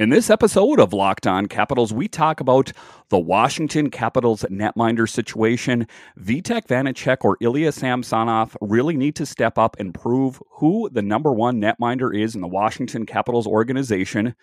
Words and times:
In 0.00 0.08
this 0.08 0.30
episode 0.30 0.80
of 0.80 0.94
Locked 0.94 1.26
On 1.26 1.44
Capitals, 1.44 1.92
we 1.92 2.08
talk 2.08 2.40
about 2.40 2.72
the 3.10 3.18
Washington 3.18 3.90
Capitals 3.90 4.46
netminder 4.50 5.06
situation. 5.06 5.86
Vitek 6.18 6.68
Vanecek 6.68 7.18
or 7.20 7.36
Ilya 7.42 7.70
Samsonov 7.70 8.56
really 8.62 8.96
need 8.96 9.14
to 9.16 9.26
step 9.26 9.58
up 9.58 9.76
and 9.78 9.92
prove 9.92 10.40
who 10.52 10.88
the 10.90 11.02
number 11.02 11.34
one 11.34 11.60
netminder 11.60 12.18
is 12.18 12.34
in 12.34 12.40
the 12.40 12.48
Washington 12.48 13.04
Capitals 13.04 13.46
organization. 13.46 14.34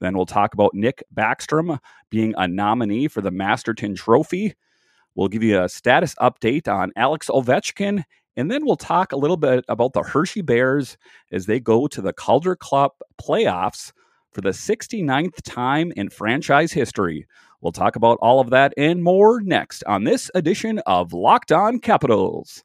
Then 0.00 0.16
we'll 0.16 0.24
talk 0.24 0.54
about 0.54 0.72
Nick 0.72 1.04
Backstrom 1.14 1.80
being 2.08 2.32
a 2.38 2.48
nominee 2.48 3.06
for 3.08 3.20
the 3.20 3.30
Masterton 3.30 3.94
Trophy. 3.94 4.54
We'll 5.14 5.28
give 5.28 5.42
you 5.42 5.60
a 5.60 5.68
status 5.68 6.14
update 6.14 6.66
on 6.66 6.92
Alex 6.96 7.28
Ovechkin. 7.28 8.04
And 8.38 8.50
then 8.50 8.64
we'll 8.64 8.76
talk 8.76 9.12
a 9.12 9.18
little 9.18 9.36
bit 9.36 9.66
about 9.68 9.92
the 9.92 10.02
Hershey 10.02 10.40
Bears 10.40 10.96
as 11.30 11.44
they 11.44 11.60
go 11.60 11.88
to 11.88 12.00
the 12.00 12.14
Calder 12.14 12.56
Cup 12.56 13.02
playoffs 13.20 13.92
for 14.34 14.40
the 14.40 14.50
69th 14.50 15.40
time 15.42 15.92
in 15.96 16.10
franchise 16.10 16.72
history. 16.72 17.26
We'll 17.60 17.72
talk 17.72 17.96
about 17.96 18.18
all 18.20 18.40
of 18.40 18.50
that 18.50 18.74
and 18.76 19.02
more 19.02 19.40
next 19.40 19.82
on 19.84 20.04
this 20.04 20.30
edition 20.34 20.80
of 20.80 21.12
Locked 21.14 21.52
On 21.52 21.78
Capitals. 21.78 22.62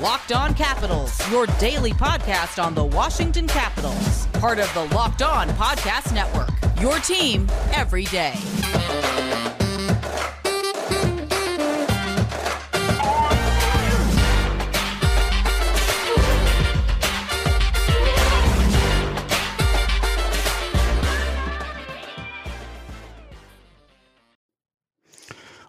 Locked 0.00 0.32
On 0.32 0.54
Capitals, 0.54 1.30
your 1.30 1.46
daily 1.58 1.92
podcast 1.92 2.62
on 2.62 2.74
the 2.74 2.84
Washington 2.84 3.46
Capitals, 3.46 4.26
part 4.34 4.58
of 4.58 4.72
the 4.74 4.84
Locked 4.94 5.22
On 5.22 5.48
Podcast 5.50 6.14
Network. 6.14 6.50
Your 6.80 6.98
team 6.98 7.46
every 7.72 8.04
day. 8.04 8.34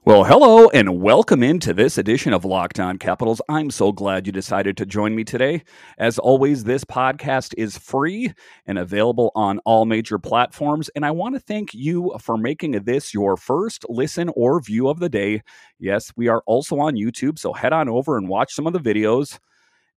Well, 0.05 0.25
hello 0.25 0.67
and 0.67 1.01
welcome 1.01 1.41
into 1.41 1.73
this 1.73 1.97
edition 1.97 2.33
of 2.33 2.43
Locked 2.43 2.77
On 2.77 2.97
Capitals. 2.97 3.41
I'm 3.47 3.71
so 3.71 3.93
glad 3.93 4.25
you 4.25 4.33
decided 4.33 4.75
to 4.75 4.85
join 4.85 5.15
me 5.15 5.23
today. 5.23 5.63
As 5.97 6.19
always, 6.19 6.65
this 6.65 6.83
podcast 6.83 7.53
is 7.57 7.77
free 7.77 8.33
and 8.65 8.77
available 8.77 9.31
on 9.33 9.59
all 9.59 9.85
major 9.85 10.19
platforms. 10.19 10.89
And 10.93 11.05
I 11.05 11.11
want 11.11 11.35
to 11.35 11.39
thank 11.39 11.73
you 11.73 12.13
for 12.19 12.37
making 12.37 12.71
this 12.83 13.13
your 13.13 13.37
first 13.37 13.85
listen 13.87 14.29
or 14.35 14.59
view 14.59 14.89
of 14.89 14.99
the 14.99 15.07
day. 15.07 15.41
Yes, 15.79 16.11
we 16.17 16.27
are 16.27 16.43
also 16.45 16.79
on 16.79 16.95
YouTube, 16.95 17.39
so 17.39 17.53
head 17.53 17.71
on 17.71 17.87
over 17.87 18.17
and 18.17 18.27
watch 18.27 18.53
some 18.53 18.67
of 18.67 18.73
the 18.73 18.79
videos. 18.79 19.39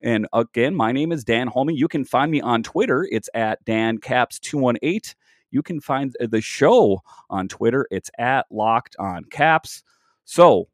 And 0.02 0.28
again, 0.34 0.76
my 0.76 0.92
name 0.92 1.12
is 1.12 1.24
Dan 1.24 1.48
Holme. 1.48 1.72
You 1.72 1.88
can 1.88 2.06
find 2.06 2.32
me 2.32 2.42
on 2.42 2.62
Twitter. 2.62 3.08
It's 3.10 3.30
at 3.34 3.66
DanCaps218. 3.66 5.16
You 5.50 5.64
can 5.64 5.82
find 5.82 6.16
the 6.20 6.42
show 6.42 7.02
on 7.28 7.48
Twitter. 7.48 7.88
It's 7.90 8.12
at 8.20 8.46
Locked 8.52 8.96
On 9.00 9.24
Caps. 9.32 9.82
So, 10.26 10.70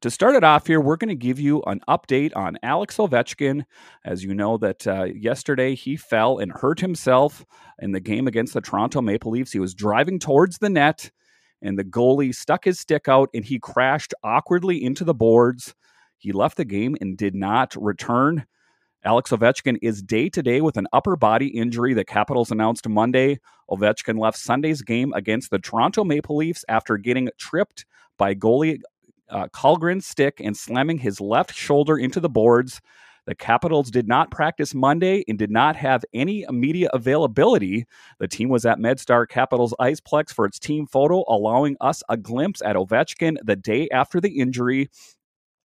to 0.00 0.10
start 0.10 0.34
it 0.34 0.42
off 0.42 0.66
here, 0.66 0.80
we're 0.80 0.96
going 0.96 1.08
to 1.08 1.14
give 1.14 1.38
you 1.38 1.62
an 1.62 1.80
update 1.88 2.36
on 2.36 2.58
Alex 2.64 2.96
Ovechkin. 2.96 3.62
As 4.04 4.24
you 4.24 4.34
know, 4.34 4.58
that 4.58 4.84
uh, 4.88 5.04
yesterday 5.04 5.76
he 5.76 5.96
fell 5.96 6.38
and 6.38 6.50
hurt 6.50 6.80
himself 6.80 7.44
in 7.78 7.92
the 7.92 8.00
game 8.00 8.26
against 8.26 8.54
the 8.54 8.60
Toronto 8.60 9.00
Maple 9.00 9.30
Leafs. 9.30 9.52
He 9.52 9.60
was 9.60 9.72
driving 9.72 10.18
towards 10.18 10.58
the 10.58 10.68
net, 10.68 11.12
and 11.62 11.78
the 11.78 11.84
goalie 11.84 12.34
stuck 12.34 12.64
his 12.64 12.80
stick 12.80 13.08
out, 13.08 13.30
and 13.32 13.44
he 13.44 13.60
crashed 13.60 14.14
awkwardly 14.24 14.82
into 14.82 15.04
the 15.04 15.14
boards. 15.14 15.76
He 16.18 16.32
left 16.32 16.56
the 16.56 16.64
game 16.64 16.96
and 17.00 17.16
did 17.16 17.36
not 17.36 17.76
return. 17.80 18.46
Alex 19.04 19.30
Ovechkin 19.30 19.78
is 19.80 20.02
day 20.02 20.28
to 20.30 20.42
day 20.42 20.60
with 20.60 20.76
an 20.76 20.88
upper 20.92 21.14
body 21.14 21.48
injury. 21.48 21.94
The 21.94 22.04
Capitals 22.04 22.50
announced 22.50 22.88
Monday. 22.88 23.38
Ovechkin 23.70 24.18
left 24.18 24.38
Sunday's 24.38 24.82
game 24.82 25.12
against 25.12 25.52
the 25.52 25.60
Toronto 25.60 26.02
Maple 26.02 26.36
Leafs 26.36 26.64
after 26.68 26.96
getting 26.96 27.28
tripped 27.38 27.84
by 28.18 28.34
goalie 28.34 28.80
uh, 29.30 29.48
Källgren's 29.48 30.06
stick 30.06 30.40
and 30.40 30.56
slamming 30.56 30.98
his 30.98 31.20
left 31.20 31.54
shoulder 31.54 31.96
into 31.98 32.20
the 32.20 32.28
boards. 32.28 32.80
The 33.24 33.34
Capitals 33.34 33.90
did 33.90 34.08
not 34.08 34.32
practice 34.32 34.74
Monday 34.74 35.24
and 35.28 35.38
did 35.38 35.50
not 35.50 35.76
have 35.76 36.04
any 36.12 36.44
media 36.50 36.90
availability. 36.92 37.86
The 38.18 38.26
team 38.26 38.48
was 38.48 38.66
at 38.66 38.78
MedStar 38.78 39.28
Capitals 39.28 39.74
Iceplex 39.80 40.32
for 40.32 40.44
its 40.44 40.58
team 40.58 40.86
photo, 40.86 41.24
allowing 41.28 41.76
us 41.80 42.02
a 42.08 42.16
glimpse 42.16 42.60
at 42.62 42.74
Ovechkin 42.74 43.36
the 43.44 43.54
day 43.54 43.88
after 43.90 44.20
the 44.20 44.40
injury. 44.40 44.90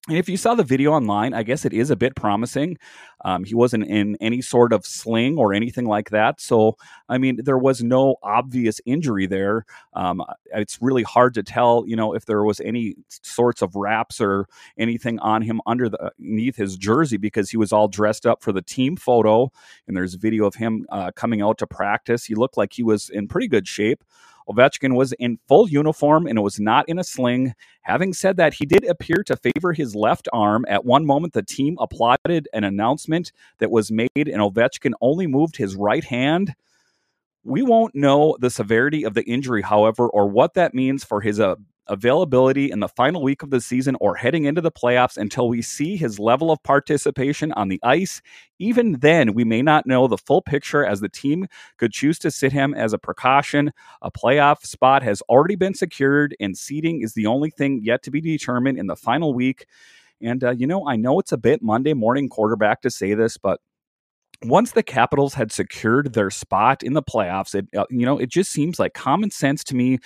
And 0.08 0.20
if 0.20 0.30
you 0.30 0.38
saw 0.38 0.54
the 0.54 0.64
video 0.64 0.92
online, 0.92 1.34
I 1.34 1.42
guess 1.42 1.66
it 1.66 1.74
is 1.74 1.90
a 1.90 1.96
bit 1.96 2.16
promising. 2.16 2.78
Um, 3.24 3.44
he 3.44 3.56
wasn't 3.56 3.88
in 3.88 4.16
any 4.22 4.40
sort 4.40 4.72
of 4.72 4.86
sling 4.86 5.40
or 5.40 5.52
anything 5.52 5.86
like 5.86 6.12
that. 6.12 6.40
So, 6.40 6.78
I 7.10 7.18
mean, 7.18 7.40
there 7.44 7.58
was 7.58 7.82
no 7.82 8.18
obvious 8.22 8.80
injury 8.86 9.26
there. 9.26 9.66
Um, 9.94 10.22
it's 10.54 10.80
really 10.80 11.02
hard 11.02 11.34
to 11.34 11.44
tell, 11.44 11.86
you 11.88 11.96
know, 11.96 12.14
if 12.14 12.26
there 12.26 12.44
was 12.44 12.60
any 12.60 12.98
sorts 13.10 13.64
of 13.64 13.76
wraps 13.76 14.22
or 14.22 14.46
anything 14.78 15.18
on 15.20 15.42
him 15.42 15.60
under 15.66 15.90
the, 15.90 16.12
underneath 16.20 16.56
his 16.56 16.78
jersey 16.78 17.18
because 17.18 17.50
he 17.50 17.58
was 17.58 17.74
all 17.74 17.88
dressed 17.88 18.28
up 18.28 18.44
for 18.44 18.52
the 18.52 18.62
team 18.62 18.96
photo. 18.96 19.52
And 19.88 19.98
there's 19.98 20.14
video 20.14 20.46
of 20.46 20.54
him 20.54 20.86
uh, 20.90 21.14
coming 21.16 21.42
out 21.42 21.58
to 21.58 21.68
practice. 21.68 22.26
He 22.26 22.36
looked 22.36 22.58
like 22.58 22.74
he 22.74 22.84
was 22.84 23.10
in 23.10 23.28
pretty 23.28 23.48
good 23.48 23.68
shape. 23.68 24.04
Ovechkin 24.50 24.96
was 24.96 25.14
in 25.14 25.40
full 25.48 25.68
uniform 25.68 26.28
and 26.28 26.42
was 26.44 26.60
not 26.60 26.88
in 26.88 27.00
a 27.00 27.04
sling. 27.04 27.54
Having 27.82 28.14
said 28.14 28.38
that, 28.38 28.54
he 28.54 28.66
did 28.66 28.86
appear 28.86 29.24
to 29.26 29.36
favor 29.36 29.74
his 29.74 29.96
left 29.96 30.28
arm. 30.32 30.66
At 30.68 30.86
one 30.86 31.06
moment, 31.06 31.34
the 31.34 31.44
team 31.44 31.78
applauded 31.80 32.48
an 32.54 32.64
announcement 32.64 33.32
that 33.60 33.72
was 33.72 33.92
made, 33.92 34.10
and 34.16 34.42
Ovechkin 34.42 34.94
only 35.02 35.28
moved 35.28 35.58
his 35.58 35.76
right 35.76 36.04
hand. 36.04 36.54
We 37.44 37.62
won't 37.62 37.96
know 37.96 38.38
the 38.40 38.50
severity 38.50 39.04
of 39.04 39.14
the 39.14 39.24
injury, 39.24 39.62
however, 39.62 40.08
or 40.08 40.28
what 40.28 40.56
that 40.56 40.74
means 40.74 41.04
for 41.04 41.22
his 41.22 41.40
uh, 41.40 41.56
availability 41.88 42.72
in 42.72 42.80
the 42.80 42.88
final 42.88 43.22
week 43.22 43.44
of 43.44 43.50
the 43.50 43.62
season 43.62 43.96
or 44.00 44.16
heading 44.16 44.46
into 44.46 44.62
the 44.62 44.72
playoffs 44.72 45.18
until 45.18 45.48
we 45.48 45.62
see 45.62 45.96
his 45.96 46.20
level 46.20 46.52
of 46.52 46.62
participation 46.64 47.52
on 47.54 47.68
the 47.68 47.80
ice. 47.84 48.22
Even 48.60 48.94
then, 48.94 49.34
we 49.34 49.44
may 49.44 49.62
not 49.62 49.86
know 49.86 50.08
the 50.08 50.18
full 50.18 50.42
picture 50.42 50.86
as 50.86 51.00
the 51.00 51.10
team 51.10 51.48
could 51.78 51.92
choose 51.92 52.18
to 52.20 52.32
sit 52.32 52.52
him 52.52 52.74
as 52.74 52.94
a 52.94 52.98
precaution. 52.98 53.72
A 54.02 54.12
playoff 54.12 54.66
spot 54.66 55.04
has 55.04 55.22
already 55.24 55.56
been 55.56 55.74
secured, 55.74 56.36
and 56.40 56.58
seeding 56.58 57.02
is 57.02 57.14
the 57.14 57.26
only 57.26 57.50
thing 57.50 57.82
yet 57.84 58.04
to 58.04 58.12
be 58.12 58.22
determined 58.22 58.78
in 58.78 58.88
the 58.88 58.96
final 58.96 59.34
week. 59.34 59.66
And, 60.22 60.44
uh, 60.44 60.52
you 60.52 60.66
know, 60.66 60.88
I 60.88 60.96
know 60.96 61.20
it's 61.20 61.34
a 61.34 61.38
bit 61.38 61.62
Monday 61.62 61.94
morning 61.94 62.30
quarterback 62.30 62.82
to 62.82 62.90
say 62.90 63.14
this, 63.14 63.38
but 63.38 63.60
once 64.44 64.72
the 64.72 64.84
Capitals 64.84 65.34
had 65.34 65.52
secured 65.52 66.14
their 66.14 66.30
spot 66.30 66.84
in 66.84 66.94
the 66.94 67.04
playoffs, 67.04 67.56
it 67.56 67.68
uh, 67.78 67.86
you 67.90 68.06
know 68.06 68.18
it 68.18 68.30
just 68.30 68.52
seems 68.52 68.80
like 68.80 68.94
common 68.94 69.32
sense 69.32 69.64
to 69.66 69.76
me 69.76 70.00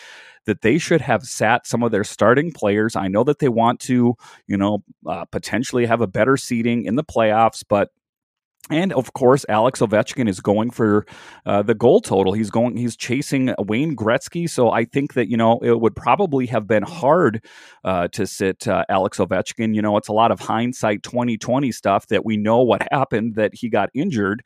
that 0.46 0.62
they 0.62 0.78
should 0.78 1.02
have 1.02 1.24
sat 1.24 1.68
some 1.68 1.84
of 1.84 1.92
their 1.92 2.04
starting 2.04 2.52
players. 2.52 2.96
I 2.96 3.08
know 3.08 3.24
that 3.26 3.40
they 3.40 3.50
want 3.50 3.80
to 3.82 4.16
you 4.48 4.58
know 4.58 4.84
uh, 5.08 5.26
potentially 5.26 5.86
have 5.86 6.02
a 6.02 6.08
better 6.08 6.38
seeding 6.38 6.86
in 6.86 6.96
the 6.96 7.04
playoffs, 7.04 7.64
but 7.68 7.90
and 8.70 8.94
of 8.94 9.14
course, 9.14 9.46
Alex 9.50 9.80
Ovechkin 9.80 10.30
is 10.30 10.42
going 10.42 10.70
for 10.70 11.06
uh, 11.46 11.64
the 11.64 11.74
goal 11.74 12.02
total. 12.02 12.34
He's 12.34 12.52
going. 12.52 12.78
He's 12.78 12.96
chasing 12.96 13.54
Wayne 13.58 13.96
Gretzky. 13.96 14.50
So 14.50 14.70
I 14.70 14.86
think 14.86 15.14
that 15.14 15.28
you 15.28 15.38
know 15.38 15.60
it 15.60 15.80
would 15.80 15.96
probably 15.96 16.46
have 16.48 16.68
been 16.68 16.84
hard 16.84 17.44
uh, 17.84 18.10
to 18.10 18.28
sit 18.28 18.68
uh, 18.68 18.86
Alex 18.90 19.18
Ovechkin. 19.18 19.74
You 19.74 19.82
know, 19.82 19.98
it's 19.98 20.08
a 20.08 20.14
lot 20.14 20.32
of 20.32 20.40
hindsight, 20.40 21.02
twenty 21.04 21.38
twenty 21.38 21.72
stuff 21.72 22.08
that 22.08 22.26
we 22.26 22.38
know 22.38 22.62
what 22.62 22.88
happened 22.92 23.36
that 23.36 23.56
he 23.56 23.70
got 23.70 23.90
injured. 23.94 24.44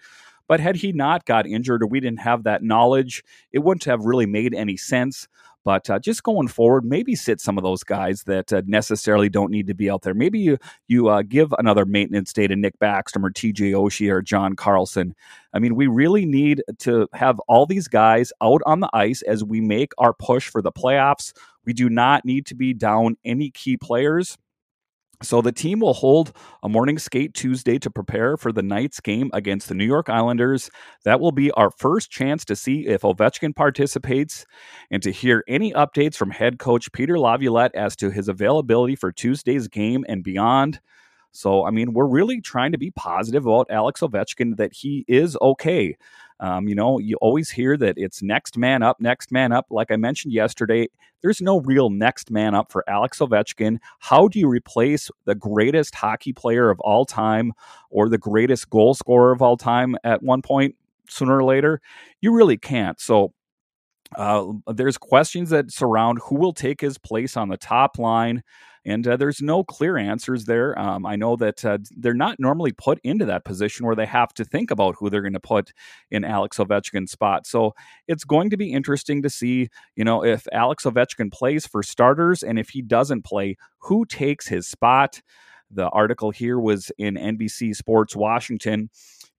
But 0.48 0.60
had 0.60 0.76
he 0.76 0.92
not 0.92 1.26
got 1.26 1.48
injured 1.48 1.84
or 1.84 1.88
we 1.88 2.00
didn't 2.00 2.20
have 2.20 2.44
that 2.44 2.64
knowledge, 2.64 3.24
it 3.52 3.60
wouldn't 3.60 3.86
have 3.86 4.06
really 4.06 4.26
made 4.26 4.54
any 4.54 4.78
sense. 4.78 5.28
But 5.64 5.90
uh, 5.90 6.00
just 6.00 6.24
going 6.24 6.48
forward, 6.48 6.84
maybe 6.86 7.16
sit 7.16 7.40
some 7.40 7.58
of 7.58 7.64
those 7.64 7.84
guys 7.84 8.24
that 8.24 8.52
uh, 8.52 8.62
necessarily 8.66 9.30
don't 9.30 9.52
need 9.52 9.68
to 9.68 9.74
be 9.74 9.90
out 9.90 10.02
there. 10.02 10.14
Maybe 10.14 10.40
you 10.40 10.58
you 10.88 11.08
uh, 11.08 11.22
give 11.22 11.54
another 11.58 11.86
maintenance 11.86 12.34
day 12.34 12.48
to 12.48 12.56
Nick 12.56 12.78
Backstrom 12.80 13.24
or 13.24 13.32
TJ 13.32 13.72
Oshie 13.72 14.12
or 14.12 14.22
John 14.22 14.56
Carlson. 14.56 15.16
I 15.54 15.60
mean, 15.60 15.76
we 15.76 15.88
really 15.88 16.26
need 16.26 16.64
to 16.80 17.08
have 17.14 17.40
all 17.48 17.66
these 17.66 17.88
guys 17.88 18.34
out 18.42 18.62
on 18.66 18.80
the 18.80 18.90
ice 18.94 19.22
as 19.22 19.44
we 19.44 19.62
make 19.62 19.92
our 19.98 20.14
push 20.14 20.50
for 20.50 20.62
the 20.62 20.72
playoffs. 20.72 21.34
We 21.66 21.74
do 21.74 21.90
not 21.90 22.26
need 22.26 22.46
to 22.48 22.56
be 22.56 22.74
down 22.74 23.16
any 23.24 23.50
key 23.50 23.78
players. 23.78 24.38
So 25.24 25.42
the 25.42 25.54
team 25.54 25.80
will 25.80 25.94
hold 25.94 26.34
a 26.62 26.70
morning 26.70 27.00
skate 27.00 27.34
Tuesday 27.34 27.80
to 27.80 27.90
prepare 27.90 28.36
for 28.36 28.52
the 28.52 28.62
night's 28.62 29.00
game 29.00 29.30
against 29.34 29.70
the 29.70 29.74
New 29.74 29.86
York 29.86 30.10
Islanders. 30.10 30.70
That 31.06 31.22
will 31.22 31.32
be 31.32 31.50
our 31.52 31.72
first 31.72 32.12
chance 32.12 32.44
to 32.46 32.58
see 32.58 32.88
if 32.88 33.02
Ovechkin 33.02 33.56
participates 33.56 34.46
and 34.92 35.02
to 35.02 35.12
hear 35.12 35.44
any 35.48 35.72
updates 35.72 36.16
from 36.16 36.32
head 36.32 36.60
coach 36.60 36.92
Peter 36.92 37.18
Laviolette 37.18 37.74
as 37.74 37.96
to 37.98 38.12
his 38.12 38.28
availability 38.28 38.98
for 38.98 39.14
Tuesday's 39.14 39.70
game 39.70 40.04
and 40.10 40.24
beyond. 40.24 40.82
So, 41.32 41.66
I 41.66 41.72
mean, 41.72 41.94
we're 41.94 42.06
really 42.06 42.42
trying 42.42 42.74
to 42.74 42.78
be 42.78 42.92
positive 42.92 43.46
about 43.46 43.68
Alex 43.72 44.02
Ovechkin 44.02 44.58
that 44.58 44.74
he 44.74 45.06
is 45.08 45.38
okay. 45.42 45.98
Um, 46.44 46.68
you 46.68 46.76
know, 46.76 47.00
you 47.00 47.16
always 47.22 47.50
hear 47.50 47.78
that 47.78 47.98
it's 47.98 48.22
next 48.22 48.58
man 48.58 48.84
up, 48.84 49.00
next 49.00 49.32
man 49.32 49.54
up. 49.54 49.68
Like 49.70 49.90
I 49.92 49.96
mentioned 49.96 50.34
yesterday, 50.34 50.90
there's 51.22 51.42
no 51.42 51.62
real 51.62 51.90
next 51.90 52.30
man 52.30 52.54
up 52.54 52.70
for 52.70 52.84
Alex 52.88 53.20
Ovechkin. 53.20 53.80
How 54.00 54.28
do 54.28 54.40
you 54.40 54.50
replace 54.50 55.10
the 55.24 55.36
greatest 55.36 55.96
hockey 55.96 56.34
player 56.34 56.70
of 56.70 56.80
all 56.82 57.06
time 57.06 57.54
or 57.90 58.10
the 58.10 58.18
greatest 58.18 58.70
goal 58.70 58.94
scorer 58.94 59.32
of 59.32 59.42
all 59.42 59.58
time 59.58 59.96
at 60.04 60.22
one 60.22 60.42
point? 60.42 60.76
sooner 61.10 61.38
or 61.38 61.44
later? 61.44 61.82
You 62.22 62.34
really 62.34 62.58
can't. 62.58 63.00
So 63.00 63.34
uh, 64.16 64.52
there's 64.68 64.98
questions 64.98 65.50
that 65.50 65.72
surround 65.72 66.20
who 66.24 66.36
will 66.36 66.54
take 66.54 66.82
his 66.82 66.98
place 66.98 67.38
on 67.38 67.50
the 67.50 67.58
top 67.58 67.98
line. 67.98 68.44
And 68.86 69.08
uh, 69.08 69.16
there's 69.16 69.42
no 69.42 69.64
clear 69.64 69.98
answers 69.98 70.46
there. 70.46 70.78
Um, 70.78 71.06
I 71.06 71.16
know 71.16 71.36
that 71.38 71.64
uh, 71.64 71.78
they're 71.92 72.14
not 72.14 72.40
normally 72.40 72.74
put 72.74 73.00
into 73.04 73.26
that 73.26 73.46
position 73.46 73.86
where 73.86 73.96
they 73.96 74.06
have 74.06 74.34
to 74.36 74.46
think 74.46 74.72
about 74.72 74.96
who 75.00 75.10
they're 75.10 75.22
going 75.22 75.34
to 75.34 75.40
put 75.40 75.72
in 76.12 76.26
Alex 76.26 76.58
Ovechkin's 76.58 77.12
spot. 77.12 77.48
So 77.48 77.74
it's 78.08 78.26
going 78.26 78.50
to 78.50 78.58
be 78.58 78.74
interesting 78.74 79.22
to 79.22 79.30
see, 79.30 79.70
you 79.96 80.04
know, 80.04 80.24
if 80.24 80.48
Alex 80.52 80.84
Ovechkin 80.84 81.32
plays 81.32 81.66
for 81.66 81.82
starters 81.82 82.44
and 82.44 82.60
if 82.60 82.70
he 82.70 82.82
doesn't 82.82 83.24
play, 83.24 83.56
who 83.80 84.06
takes 84.06 84.48
his 84.48 84.68
spot. 84.68 85.22
The 85.72 85.90
article 85.90 86.30
here 86.30 86.60
was 86.60 86.92
in 86.98 87.16
NBC 87.16 87.76
Sports 87.76 88.16
Washington. 88.16 88.90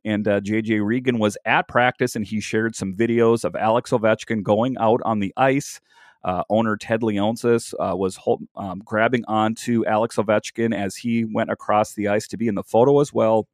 And 0.04 0.28
uh, 0.28 0.40
JJ 0.40 0.84
Regan 0.84 1.18
was 1.18 1.38
at 1.46 1.66
practice 1.68 2.14
and 2.14 2.26
he 2.26 2.40
shared 2.40 2.76
some 2.76 2.94
videos 2.94 3.44
of 3.44 3.56
Alex 3.56 3.90
Ovechkin 3.90 4.42
going 4.42 4.76
out 4.78 5.00
on 5.04 5.20
the 5.20 5.32
ice. 5.36 5.80
Uh, 6.24 6.42
owner 6.48 6.76
Ted 6.76 7.02
Leonsis 7.02 7.74
uh, 7.78 7.94
was 7.94 8.18
um, 8.56 8.82
grabbing 8.84 9.24
onto 9.26 9.84
Alex 9.84 10.16
Ovechkin 10.16 10.74
as 10.74 10.96
he 10.96 11.24
went 11.24 11.50
across 11.50 11.94
the 11.94 12.08
ice 12.08 12.26
to 12.28 12.36
be 12.36 12.48
in 12.48 12.54
the 12.54 12.62
photo 12.62 13.00
as 13.00 13.12
well. 13.12 13.46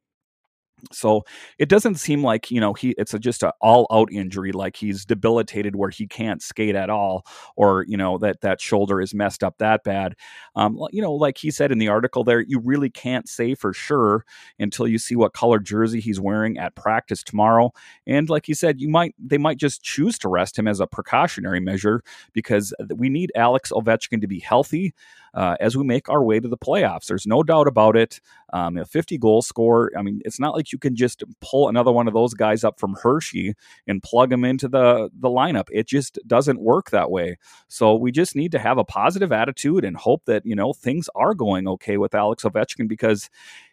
So 0.91 1.23
it 1.57 1.69
doesn't 1.69 1.95
seem 1.95 2.23
like 2.23 2.51
you 2.51 2.59
know 2.59 2.73
he 2.73 2.95
it's 2.97 3.13
a, 3.13 3.19
just 3.19 3.43
an 3.43 3.51
all 3.61 3.87
out 3.91 4.11
injury 4.11 4.51
like 4.51 4.75
he's 4.75 5.05
debilitated 5.05 5.75
where 5.75 5.89
he 5.89 6.07
can't 6.07 6.41
skate 6.41 6.75
at 6.75 6.89
all 6.89 7.25
or 7.55 7.85
you 7.87 7.97
know 7.97 8.17
that 8.19 8.41
that 8.41 8.61
shoulder 8.61 9.01
is 9.01 9.13
messed 9.13 9.43
up 9.43 9.57
that 9.59 9.83
bad. 9.83 10.15
Um, 10.55 10.79
you 10.91 11.01
know, 11.01 11.13
like 11.13 11.37
he 11.37 11.51
said 11.51 11.71
in 11.71 11.77
the 11.77 11.87
article 11.87 12.23
there, 12.23 12.41
you 12.41 12.59
really 12.59 12.89
can't 12.89 13.27
say 13.27 13.55
for 13.55 13.73
sure 13.73 14.25
until 14.59 14.87
you 14.87 14.97
see 14.97 15.15
what 15.15 15.33
color 15.33 15.59
jersey 15.59 15.99
he's 15.99 16.19
wearing 16.19 16.57
at 16.57 16.75
practice 16.75 17.23
tomorrow. 17.23 17.71
And 18.07 18.29
like 18.29 18.45
he 18.45 18.53
said, 18.53 18.79
you 18.79 18.89
might 18.89 19.15
they 19.19 19.37
might 19.37 19.57
just 19.57 19.83
choose 19.83 20.17
to 20.19 20.29
rest 20.29 20.57
him 20.57 20.67
as 20.67 20.79
a 20.79 20.87
precautionary 20.87 21.59
measure 21.59 22.03
because 22.33 22.73
we 22.95 23.09
need 23.09 23.31
Alex 23.35 23.71
Ovechkin 23.71 24.21
to 24.21 24.27
be 24.27 24.39
healthy 24.39 24.93
uh, 25.33 25.55
as 25.59 25.77
we 25.77 25.83
make 25.83 26.09
our 26.09 26.23
way 26.23 26.39
to 26.39 26.47
the 26.47 26.57
playoffs. 26.57 27.07
There's 27.07 27.27
no 27.27 27.43
doubt 27.43 27.67
about 27.67 27.95
it. 27.95 28.19
Um, 28.53 28.77
a 28.77 28.85
50 28.85 29.17
goal 29.17 29.41
score. 29.41 29.91
I 29.97 30.01
mean, 30.01 30.21
it's 30.25 30.39
not 30.39 30.53
like 30.53 30.71
you 30.71 30.77
can 30.77 30.95
just 30.95 31.23
pull 31.39 31.69
another 31.69 31.91
one 31.91 32.07
of 32.07 32.13
those 32.13 32.33
guys 32.33 32.63
up 32.63 32.79
from 32.79 32.95
Hershey 33.01 33.55
and 33.87 34.03
plug 34.03 34.31
him 34.31 34.43
into 34.43 34.67
the 34.67 35.09
the 35.17 35.29
lineup. 35.29 35.67
It 35.71 35.87
just 35.87 36.19
doesn't 36.27 36.59
work 36.59 36.91
that 36.91 37.11
way. 37.11 37.37
So 37.67 37.95
we 37.95 38.11
just 38.11 38.35
need 38.35 38.51
to 38.51 38.59
have 38.59 38.77
a 38.77 38.83
positive 38.83 39.31
attitude 39.31 39.85
and 39.85 39.95
hope 39.95 40.23
that 40.25 40.45
you 40.45 40.55
know 40.55 40.73
things 40.73 41.09
are 41.15 41.33
going 41.33 41.67
okay 41.67 41.97
with 41.97 42.13
Alex 42.13 42.43
Ovechkin 42.43 42.87
because 42.87 43.29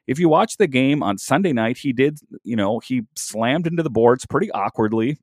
if 0.07 0.19
you 0.19 0.29
watch 0.29 0.57
the 0.57 0.67
game 0.67 1.03
on 1.03 1.19
Sunday 1.19 1.53
night, 1.53 1.77
he 1.77 1.93
did, 1.93 2.19
you 2.43 2.57
know, 2.57 2.79
he 2.79 3.03
slammed 3.15 3.67
into 3.67 3.83
the 3.83 3.91
boards 3.91 4.25
pretty 4.25 4.51
awkwardly 4.53 5.19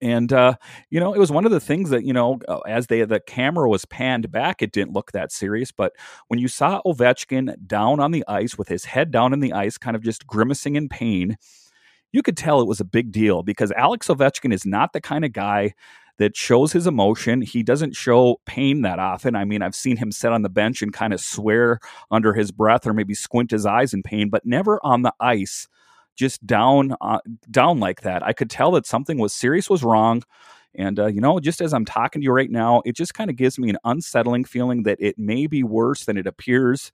and 0.00 0.32
uh, 0.32 0.54
you 0.90 1.00
know 1.00 1.14
it 1.14 1.18
was 1.18 1.30
one 1.30 1.44
of 1.44 1.50
the 1.50 1.60
things 1.60 1.90
that 1.90 2.04
you 2.04 2.12
know 2.12 2.38
uh, 2.48 2.58
as 2.60 2.86
they 2.86 3.04
the 3.04 3.20
camera 3.20 3.68
was 3.68 3.84
panned 3.84 4.30
back 4.30 4.62
it 4.62 4.72
didn't 4.72 4.92
look 4.92 5.12
that 5.12 5.32
serious 5.32 5.72
but 5.72 5.92
when 6.28 6.38
you 6.38 6.48
saw 6.48 6.80
ovechkin 6.86 7.54
down 7.66 8.00
on 8.00 8.10
the 8.10 8.24
ice 8.28 8.56
with 8.58 8.68
his 8.68 8.84
head 8.84 9.10
down 9.10 9.32
in 9.32 9.40
the 9.40 9.52
ice 9.52 9.78
kind 9.78 9.96
of 9.96 10.02
just 10.02 10.26
grimacing 10.26 10.76
in 10.76 10.88
pain 10.88 11.36
you 12.12 12.22
could 12.22 12.36
tell 12.36 12.60
it 12.60 12.66
was 12.68 12.80
a 12.80 12.84
big 12.84 13.12
deal 13.12 13.42
because 13.42 13.72
alex 13.76 14.08
ovechkin 14.08 14.52
is 14.52 14.66
not 14.66 14.92
the 14.92 15.00
kind 15.00 15.24
of 15.24 15.32
guy 15.32 15.72
that 16.18 16.36
shows 16.36 16.70
his 16.70 16.86
emotion. 16.86 17.40
He 17.40 17.62
doesn't 17.62 17.96
show 17.96 18.42
pain 18.44 18.82
that 18.82 18.98
often. 18.98 19.34
I 19.34 19.46
mean 19.46 19.62
i've 19.62 19.74
seen 19.74 19.96
him 19.96 20.12
sit 20.12 20.32
on 20.32 20.42
the 20.42 20.50
bench 20.50 20.82
and 20.82 20.92
kind 20.92 21.14
of 21.14 21.20
swear 21.20 21.80
under 22.10 22.34
his 22.34 22.52
breath 22.52 22.86
or 22.86 22.92
maybe 22.92 23.14
squint 23.14 23.50
his 23.50 23.64
eyes 23.64 23.94
in 23.94 24.02
pain 24.02 24.28
but 24.28 24.44
never 24.44 24.78
on 24.84 25.00
the 25.00 25.14
ice 25.18 25.66
just 26.20 26.46
down 26.46 26.94
uh, 27.00 27.20
down 27.50 27.80
like 27.80 28.02
that. 28.02 28.22
I 28.22 28.34
could 28.34 28.50
tell 28.50 28.72
that 28.72 28.86
something 28.86 29.16
was 29.16 29.32
serious 29.32 29.70
was 29.70 29.82
wrong. 29.82 30.22
And, 30.74 31.00
uh, 31.00 31.06
you 31.06 31.20
know, 31.22 31.40
just 31.40 31.62
as 31.62 31.72
I'm 31.72 31.86
talking 31.86 32.20
to 32.20 32.24
you 32.24 32.30
right 32.30 32.50
now, 32.50 32.82
it 32.84 32.94
just 32.94 33.14
kind 33.14 33.30
of 33.30 33.36
gives 33.36 33.58
me 33.58 33.70
an 33.70 33.78
unsettling 33.84 34.44
feeling 34.44 34.84
that 34.84 34.98
it 35.00 35.18
may 35.18 35.46
be 35.46 35.64
worse 35.64 36.04
than 36.04 36.18
it 36.18 36.26
appears. 36.26 36.92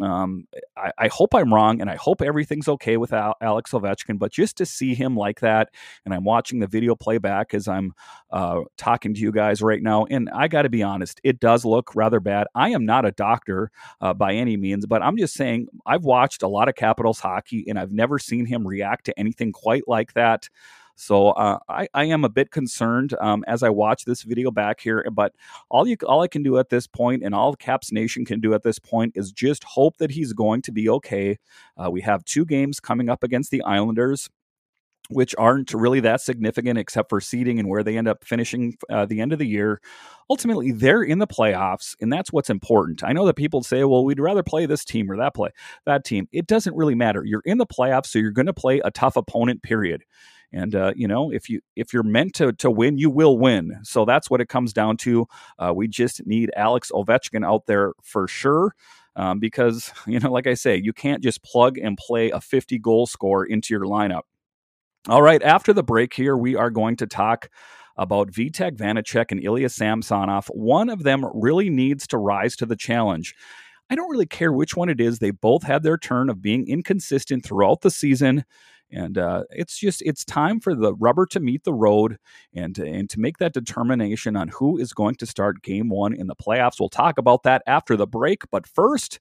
Um, 0.00 0.46
I, 0.76 0.90
I, 0.96 1.08
hope 1.08 1.34
I'm 1.34 1.52
wrong, 1.52 1.80
and 1.82 1.90
I 1.90 1.96
hope 1.96 2.22
everything's 2.22 2.68
okay 2.68 2.96
with 2.96 3.12
Al- 3.12 3.36
Alex 3.42 3.72
Ovechkin. 3.72 4.18
But 4.18 4.32
just 4.32 4.56
to 4.56 4.66
see 4.66 4.94
him 4.94 5.16
like 5.16 5.40
that, 5.40 5.68
and 6.04 6.14
I'm 6.14 6.24
watching 6.24 6.60
the 6.60 6.66
video 6.66 6.94
playback 6.94 7.52
as 7.52 7.68
I'm 7.68 7.92
uh, 8.30 8.60
talking 8.78 9.12
to 9.12 9.20
you 9.20 9.32
guys 9.32 9.60
right 9.60 9.82
now, 9.82 10.06
and 10.06 10.30
I 10.30 10.48
got 10.48 10.62
to 10.62 10.70
be 10.70 10.82
honest, 10.82 11.20
it 11.24 11.40
does 11.40 11.66
look 11.66 11.94
rather 11.94 12.20
bad. 12.20 12.46
I 12.54 12.70
am 12.70 12.86
not 12.86 13.04
a 13.04 13.12
doctor 13.12 13.70
uh, 14.00 14.14
by 14.14 14.32
any 14.32 14.56
means, 14.56 14.86
but 14.86 15.02
I'm 15.02 15.18
just 15.18 15.34
saying 15.34 15.68
I've 15.84 16.04
watched 16.04 16.42
a 16.42 16.48
lot 16.48 16.68
of 16.68 16.74
Capitals 16.74 17.20
hockey, 17.20 17.66
and 17.68 17.78
I've 17.78 17.92
never 17.92 18.18
seen 18.18 18.46
him 18.46 18.66
react 18.66 19.04
to 19.06 19.18
anything 19.18 19.52
quite 19.52 19.86
like 19.86 20.14
that. 20.14 20.48
So 20.94 21.30
uh, 21.30 21.58
I, 21.68 21.88
I 21.94 22.04
am 22.04 22.24
a 22.24 22.28
bit 22.28 22.50
concerned 22.50 23.14
um, 23.20 23.44
as 23.46 23.62
I 23.62 23.70
watch 23.70 24.04
this 24.04 24.22
video 24.22 24.50
back 24.50 24.80
here. 24.80 25.04
But 25.12 25.32
all 25.70 25.86
you 25.86 25.96
all 26.06 26.22
I 26.22 26.28
can 26.28 26.42
do 26.42 26.58
at 26.58 26.68
this 26.68 26.86
point, 26.86 27.22
and 27.22 27.34
all 27.34 27.54
Caps 27.54 27.92
Nation 27.92 28.24
can 28.24 28.40
do 28.40 28.54
at 28.54 28.62
this 28.62 28.78
point, 28.78 29.12
is 29.14 29.32
just 29.32 29.64
hope 29.64 29.96
that 29.98 30.10
he's 30.10 30.32
going 30.32 30.62
to 30.62 30.72
be 30.72 30.88
okay. 30.88 31.38
Uh, 31.76 31.90
we 31.90 32.00
have 32.02 32.24
two 32.24 32.44
games 32.44 32.80
coming 32.80 33.08
up 33.08 33.22
against 33.22 33.50
the 33.50 33.62
Islanders 33.62 34.28
which 35.08 35.34
aren't 35.38 35.72
really 35.74 36.00
that 36.00 36.20
significant 36.20 36.78
except 36.78 37.08
for 37.08 37.20
seeding 37.20 37.58
and 37.58 37.68
where 37.68 37.82
they 37.82 37.96
end 37.96 38.08
up 38.08 38.24
finishing 38.24 38.76
uh, 38.90 39.04
the 39.06 39.20
end 39.20 39.32
of 39.32 39.38
the 39.38 39.46
year. 39.46 39.80
Ultimately, 40.30 40.72
they're 40.72 41.02
in 41.02 41.18
the 41.18 41.26
playoffs, 41.26 41.94
and 42.00 42.12
that's 42.12 42.32
what's 42.32 42.48
important. 42.48 43.04
I 43.04 43.12
know 43.12 43.26
that 43.26 43.34
people 43.34 43.62
say, 43.62 43.84
"Well, 43.84 44.04
we'd 44.04 44.20
rather 44.20 44.42
play 44.42 44.66
this 44.66 44.84
team 44.84 45.10
or 45.10 45.16
that 45.18 45.34
play 45.34 45.50
that 45.84 46.04
team." 46.04 46.28
It 46.32 46.46
doesn't 46.46 46.76
really 46.76 46.94
matter. 46.94 47.22
You're 47.24 47.42
in 47.44 47.58
the 47.58 47.66
playoffs, 47.66 48.06
so 48.06 48.18
you're 48.18 48.30
going 48.30 48.46
to 48.46 48.54
play 48.54 48.80
a 48.84 48.90
tough 48.90 49.16
opponent. 49.16 49.62
Period. 49.62 50.04
And 50.52 50.74
uh, 50.74 50.92
you 50.94 51.08
know, 51.08 51.30
if 51.30 51.48
you 51.48 51.60
if 51.76 51.92
you're 51.92 52.02
meant 52.02 52.34
to 52.34 52.52
to 52.52 52.70
win, 52.70 52.98
you 52.98 53.10
will 53.10 53.38
win. 53.38 53.78
So 53.82 54.04
that's 54.04 54.28
what 54.28 54.40
it 54.40 54.48
comes 54.48 54.72
down 54.72 54.96
to. 54.98 55.26
Uh, 55.58 55.72
we 55.74 55.88
just 55.88 56.26
need 56.26 56.50
Alex 56.56 56.90
Ovechkin 56.92 57.44
out 57.44 57.66
there 57.66 57.92
for 58.02 58.28
sure. 58.28 58.74
Um, 59.16 59.38
because 59.38 59.92
you 60.06 60.20
know, 60.20 60.30
like 60.30 60.46
I 60.46 60.54
say, 60.54 60.76
you 60.76 60.92
can't 60.92 61.22
just 61.22 61.42
plug 61.42 61.78
and 61.78 61.96
play 61.96 62.30
a 62.30 62.40
50 62.40 62.78
goal 62.78 63.06
score 63.06 63.44
into 63.44 63.74
your 63.74 63.84
lineup. 63.84 64.22
All 65.08 65.22
right, 65.22 65.42
after 65.42 65.72
the 65.72 65.82
break 65.82 66.14
here, 66.14 66.36
we 66.36 66.54
are 66.54 66.70
going 66.70 66.96
to 66.96 67.06
talk 67.06 67.48
about 67.96 68.30
Vitek 68.30 68.76
Vanecek 68.76 69.30
and 69.30 69.42
Ilya 69.42 69.68
Samsonov. 69.68 70.46
One 70.48 70.88
of 70.88 71.02
them 71.02 71.26
really 71.34 71.70
needs 71.70 72.06
to 72.08 72.18
rise 72.18 72.56
to 72.56 72.66
the 72.66 72.76
challenge. 72.76 73.34
I 73.90 73.94
don't 73.94 74.10
really 74.10 74.26
care 74.26 74.52
which 74.52 74.76
one 74.76 74.88
it 74.88 75.00
is. 75.00 75.18
They 75.18 75.30
both 75.30 75.64
had 75.64 75.82
their 75.82 75.98
turn 75.98 76.30
of 76.30 76.40
being 76.40 76.66
inconsistent 76.66 77.44
throughout 77.44 77.82
the 77.82 77.90
season. 77.90 78.44
And 78.92 79.18
uh, 79.18 79.44
it's 79.50 79.78
just 79.78 80.02
it's 80.02 80.24
time 80.24 80.60
for 80.60 80.74
the 80.74 80.94
rubber 80.94 81.26
to 81.26 81.40
meet 81.40 81.64
the 81.64 81.72
road 81.72 82.18
and 82.54 82.76
and 82.78 83.08
to 83.10 83.20
make 83.20 83.38
that 83.38 83.54
determination 83.54 84.36
on 84.36 84.48
who 84.48 84.78
is 84.78 84.92
going 84.92 85.14
to 85.16 85.26
start 85.26 85.62
game 85.62 85.88
one 85.88 86.14
in 86.14 86.26
the 86.26 86.36
playoffs. 86.36 86.78
We'll 86.78 86.88
talk 86.88 87.18
about 87.18 87.42
that 87.44 87.62
after 87.66 87.96
the 87.96 88.06
break. 88.06 88.42
But 88.50 88.66
first, 88.66 89.18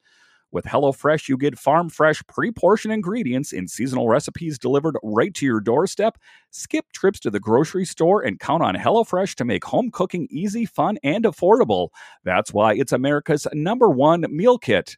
with 0.52 0.66
HelloFresh, 0.66 1.30
you 1.30 1.38
get 1.38 1.58
farm 1.58 1.90
fresh, 1.90 2.22
pre 2.28 2.52
portioned 2.52 2.94
ingredients 2.94 3.54
in 3.54 3.68
seasonal 3.68 4.10
recipes 4.10 4.60
delivered 4.60 4.98
right 5.02 5.34
to 5.36 5.46
your 5.46 5.62
doorstep. 5.62 6.18
Skip 6.52 6.92
trips 6.92 7.20
to 7.22 7.30
the 7.30 7.40
grocery 7.40 7.86
store 7.86 8.22
and 8.22 8.40
count 8.40 8.62
on 8.62 8.76
HelloFresh 8.76 9.36
to 9.36 9.46
make 9.46 9.64
home 9.64 9.90
cooking 9.92 10.28
easy, 10.30 10.66
fun, 10.66 10.98
and 11.04 11.24
affordable. 11.24 11.90
That's 12.24 12.54
why 12.54 12.74
it's 12.74 12.92
America's 12.92 13.48
number 13.54 13.90
one 13.90 14.26
meal 14.30 14.58
kit. 14.58 14.98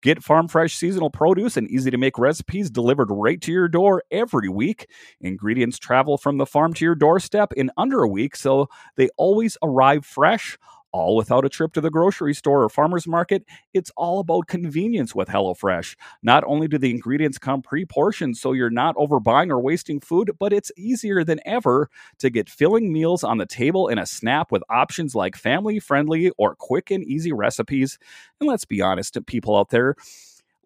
Get 0.00 0.22
farm 0.22 0.46
fresh 0.46 0.76
seasonal 0.76 1.10
produce 1.10 1.56
and 1.56 1.68
easy 1.68 1.90
to 1.90 1.98
make 1.98 2.18
recipes 2.18 2.70
delivered 2.70 3.10
right 3.10 3.40
to 3.40 3.50
your 3.50 3.66
door 3.66 4.04
every 4.12 4.48
week. 4.48 4.88
Ingredients 5.20 5.78
travel 5.78 6.16
from 6.16 6.38
the 6.38 6.46
farm 6.46 6.72
to 6.74 6.84
your 6.84 6.94
doorstep 6.94 7.52
in 7.54 7.70
under 7.76 8.02
a 8.02 8.08
week, 8.08 8.36
so 8.36 8.68
they 8.96 9.08
always 9.16 9.56
arrive 9.62 10.06
fresh 10.06 10.56
all 10.98 11.14
without 11.14 11.44
a 11.44 11.48
trip 11.48 11.72
to 11.72 11.80
the 11.80 11.90
grocery 11.90 12.34
store 12.34 12.64
or 12.64 12.68
farmer's 12.68 13.06
market. 13.06 13.44
It's 13.72 13.92
all 13.96 14.18
about 14.18 14.48
convenience 14.48 15.14
with 15.14 15.28
HelloFresh. 15.28 15.96
Not 16.22 16.42
only 16.44 16.66
do 16.66 16.76
the 16.76 16.90
ingredients 16.90 17.38
come 17.38 17.62
pre 17.62 17.86
portioned 17.86 18.36
so 18.36 18.52
you're 18.52 18.68
not 18.68 18.96
overbuying 18.96 19.50
or 19.50 19.60
wasting 19.60 20.00
food, 20.00 20.32
but 20.38 20.52
it's 20.52 20.72
easier 20.76 21.22
than 21.22 21.40
ever 21.46 21.88
to 22.18 22.30
get 22.30 22.50
filling 22.50 22.92
meals 22.92 23.22
on 23.22 23.38
the 23.38 23.46
table 23.46 23.86
in 23.86 23.98
a 23.98 24.06
snap 24.06 24.50
with 24.50 24.62
options 24.68 25.14
like 25.14 25.36
family 25.36 25.78
friendly 25.78 26.30
or 26.36 26.56
quick 26.56 26.90
and 26.90 27.04
easy 27.04 27.32
recipes. 27.32 27.98
And 28.40 28.48
let's 28.48 28.64
be 28.64 28.82
honest, 28.82 29.16
people 29.26 29.56
out 29.56 29.70
there, 29.70 29.94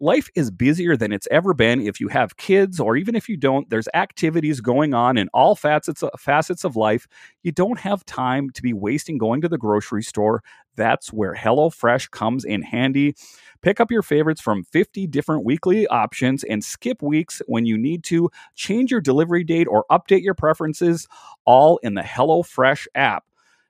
life 0.03 0.29
is 0.35 0.51
busier 0.51 0.97
than 0.97 1.13
it's 1.13 1.29
ever 1.31 1.53
been. 1.53 1.79
If 1.79 2.01
you 2.01 2.09
have 2.09 2.35
kids, 2.35 2.79
or 2.79 2.97
even 2.97 3.15
if 3.15 3.29
you 3.29 3.37
don't, 3.37 3.69
there's 3.69 3.87
activities 3.93 4.59
going 4.59 4.93
on 4.93 5.17
in 5.17 5.29
all 5.33 5.55
facets 5.55 6.03
facets 6.19 6.65
of 6.65 6.75
life. 6.75 7.07
You 7.41 7.53
don't 7.53 7.79
have 7.79 8.05
time 8.05 8.49
to 8.51 8.61
be 8.61 8.73
wasting 8.73 9.17
going 9.17 9.39
to 9.41 9.49
the 9.49 9.57
grocery 9.57 10.03
store. 10.03 10.43
That's 10.75 11.13
where 11.13 11.33
HelloFresh 11.33 12.11
comes 12.11 12.43
in 12.43 12.63
handy. 12.63 13.15
Pick 13.61 13.79
up 13.79 13.91
your 13.91 14.01
favorites 14.01 14.41
from 14.41 14.65
50 14.65 15.07
different 15.07 15.45
weekly 15.45 15.87
options 15.87 16.43
and 16.43 16.63
skip 16.63 17.01
weeks 17.01 17.41
when 17.47 17.65
you 17.65 17.77
need 17.77 18.03
to. 18.05 18.29
Change 18.55 18.91
your 18.91 18.99
delivery 18.99 19.45
date 19.45 19.67
or 19.69 19.85
update 19.89 20.23
your 20.23 20.33
preferences, 20.33 21.07
all 21.45 21.77
in 21.77 21.93
the 21.93 22.01
HelloFresh 22.01 22.87
app. 22.93 23.23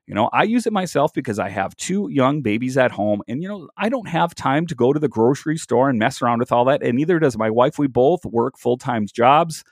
You 0.07 0.15
know, 0.15 0.29
I 0.33 0.43
use 0.43 0.67
it 0.67 0.73
myself 0.73 1.13
because 1.13 1.39
I 1.39 1.49
have 1.49 1.75
two 1.77 2.09
young 2.11 2.41
babies 2.41 2.77
at 2.77 2.91
home, 2.91 3.21
and 3.27 3.41
you 3.41 3.47
know, 3.49 3.69
I 3.77 3.89
don't 3.89 4.07
have 4.09 4.35
time 4.35 4.67
to 4.67 4.75
go 4.75 4.91
to 4.93 4.99
the 4.99 5.07
grocery 5.07 5.57
store 5.57 5.89
and 5.89 5.97
mess 5.97 6.21
around 6.21 6.39
with 6.39 6.51
all 6.51 6.65
that, 6.65 6.83
and 6.83 6.95
neither 6.97 7.19
does 7.19 7.37
my 7.37 7.49
wife. 7.49 7.79
We 7.79 7.87
both 7.87 8.25
work 8.25 8.57
full 8.57 8.77
time 8.77 9.05
jobs. 9.07 9.63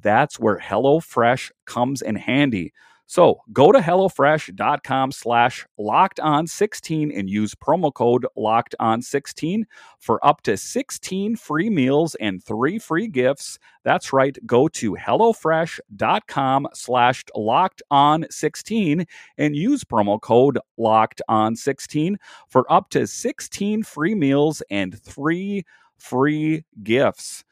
that's 0.00 0.38
where 0.40 0.58
HelloFresh 0.58 1.50
comes 1.66 2.02
in 2.02 2.16
handy. 2.16 2.72
So 3.10 3.40
go 3.52 3.72
to 3.72 3.80
HelloFresh.com 3.80 5.10
slash 5.10 5.66
locked 5.76 6.20
on 6.20 6.46
16 6.46 7.10
and 7.10 7.28
use 7.28 7.56
promo 7.56 7.92
code 7.92 8.24
locked 8.36 8.76
on 8.78 9.02
16 9.02 9.66
for 9.98 10.24
up 10.24 10.42
to 10.42 10.56
16 10.56 11.34
free 11.34 11.68
meals 11.70 12.14
and 12.20 12.40
three 12.40 12.78
free 12.78 13.08
gifts. 13.08 13.58
That's 13.82 14.12
right. 14.12 14.38
Go 14.46 14.68
to 14.68 14.94
HelloFresh.com 14.94 16.68
slash 16.72 17.24
locked 17.34 17.82
on 17.90 18.26
16 18.30 19.04
and 19.38 19.56
use 19.56 19.82
promo 19.82 20.20
code 20.20 20.60
locked 20.78 21.20
on 21.26 21.56
16 21.56 22.16
for 22.48 22.72
up 22.72 22.90
to 22.90 23.08
16 23.08 23.82
free 23.82 24.14
meals 24.14 24.62
and 24.70 25.02
three 25.02 25.64
free 25.98 26.62
gifts. 26.84 27.42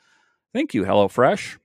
Thank 0.55 0.73
you, 0.73 0.85
HelloFresh. 0.85 1.59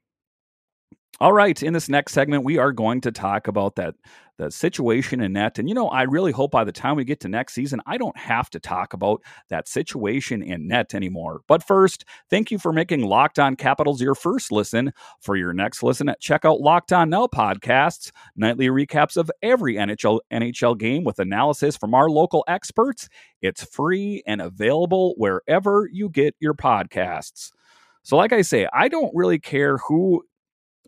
All 1.24 1.32
right, 1.32 1.64
in 1.64 1.72
this 1.72 1.88
next 1.88 2.12
segment, 2.12 2.44
we 2.44 2.58
are 2.58 2.74
going 2.74 3.00
to 3.00 3.10
talk 3.10 3.48
about 3.48 3.78
that 3.78 3.96
the 4.38 4.52
situation 4.52 5.22
in 5.22 5.32
net. 5.32 5.58
And 5.58 5.70
you 5.70 5.74
know, 5.74 5.88
I 5.88 6.02
really 6.02 6.34
hope 6.34 6.52
by 6.52 6.66
the 6.66 6.74
time 6.74 6.98
we 6.98 7.06
get 7.06 7.22
to 7.22 7.30
next 7.30 7.54
season, 7.54 7.80
I 7.86 7.98
don't 7.98 8.18
have 8.18 8.50
to 8.50 8.60
talk 8.60 8.92
about 8.92 9.22
that 9.48 9.70
situation 9.70 10.44
in 10.44 10.68
net 10.68 10.94
anymore. 10.94 11.40
But 11.48 11.64
first, 11.64 12.04
thank 12.30 12.52
you 12.52 12.60
for 12.60 12.74
making 12.74 13.06
Locked 13.06 13.40
On 13.40 13.56
Capitals 13.56 14.02
your 14.02 14.16
first 14.16 14.52
listen. 14.52 14.92
For 15.22 15.38
your 15.38 15.54
next 15.54 15.82
listen, 15.82 16.14
check 16.20 16.44
out 16.44 16.60
Locked 16.60 16.92
On 16.92 17.10
Now 17.10 17.28
podcasts, 17.28 18.12
nightly 18.36 18.68
recaps 18.68 19.16
of 19.16 19.32
every 19.42 19.76
NHL 19.76 20.20
NHL 20.30 20.78
game 20.78 21.06
with 21.06 21.20
analysis 21.20 21.78
from 21.78 21.94
our 21.94 22.10
local 22.10 22.44
experts. 22.50 23.08
It's 23.42 23.64
free 23.64 24.24
and 24.28 24.42
available 24.42 25.14
wherever 25.16 25.88
you 25.90 26.10
get 26.10 26.36
your 26.42 26.54
podcasts. 26.54 27.54
So, 28.02 28.18
like 28.18 28.34
I 28.34 28.42
say, 28.42 28.68
I 28.74 28.90
don't 28.90 29.16
really 29.16 29.40
care 29.40 29.78
who 29.78 30.26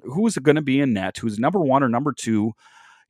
who's 0.05 0.37
going 0.37 0.55
to 0.55 0.61
be 0.61 0.79
in 0.79 0.93
net, 0.93 1.17
who's 1.17 1.39
number 1.39 1.59
one 1.59 1.83
or 1.83 1.89
number 1.89 2.13
two. 2.13 2.53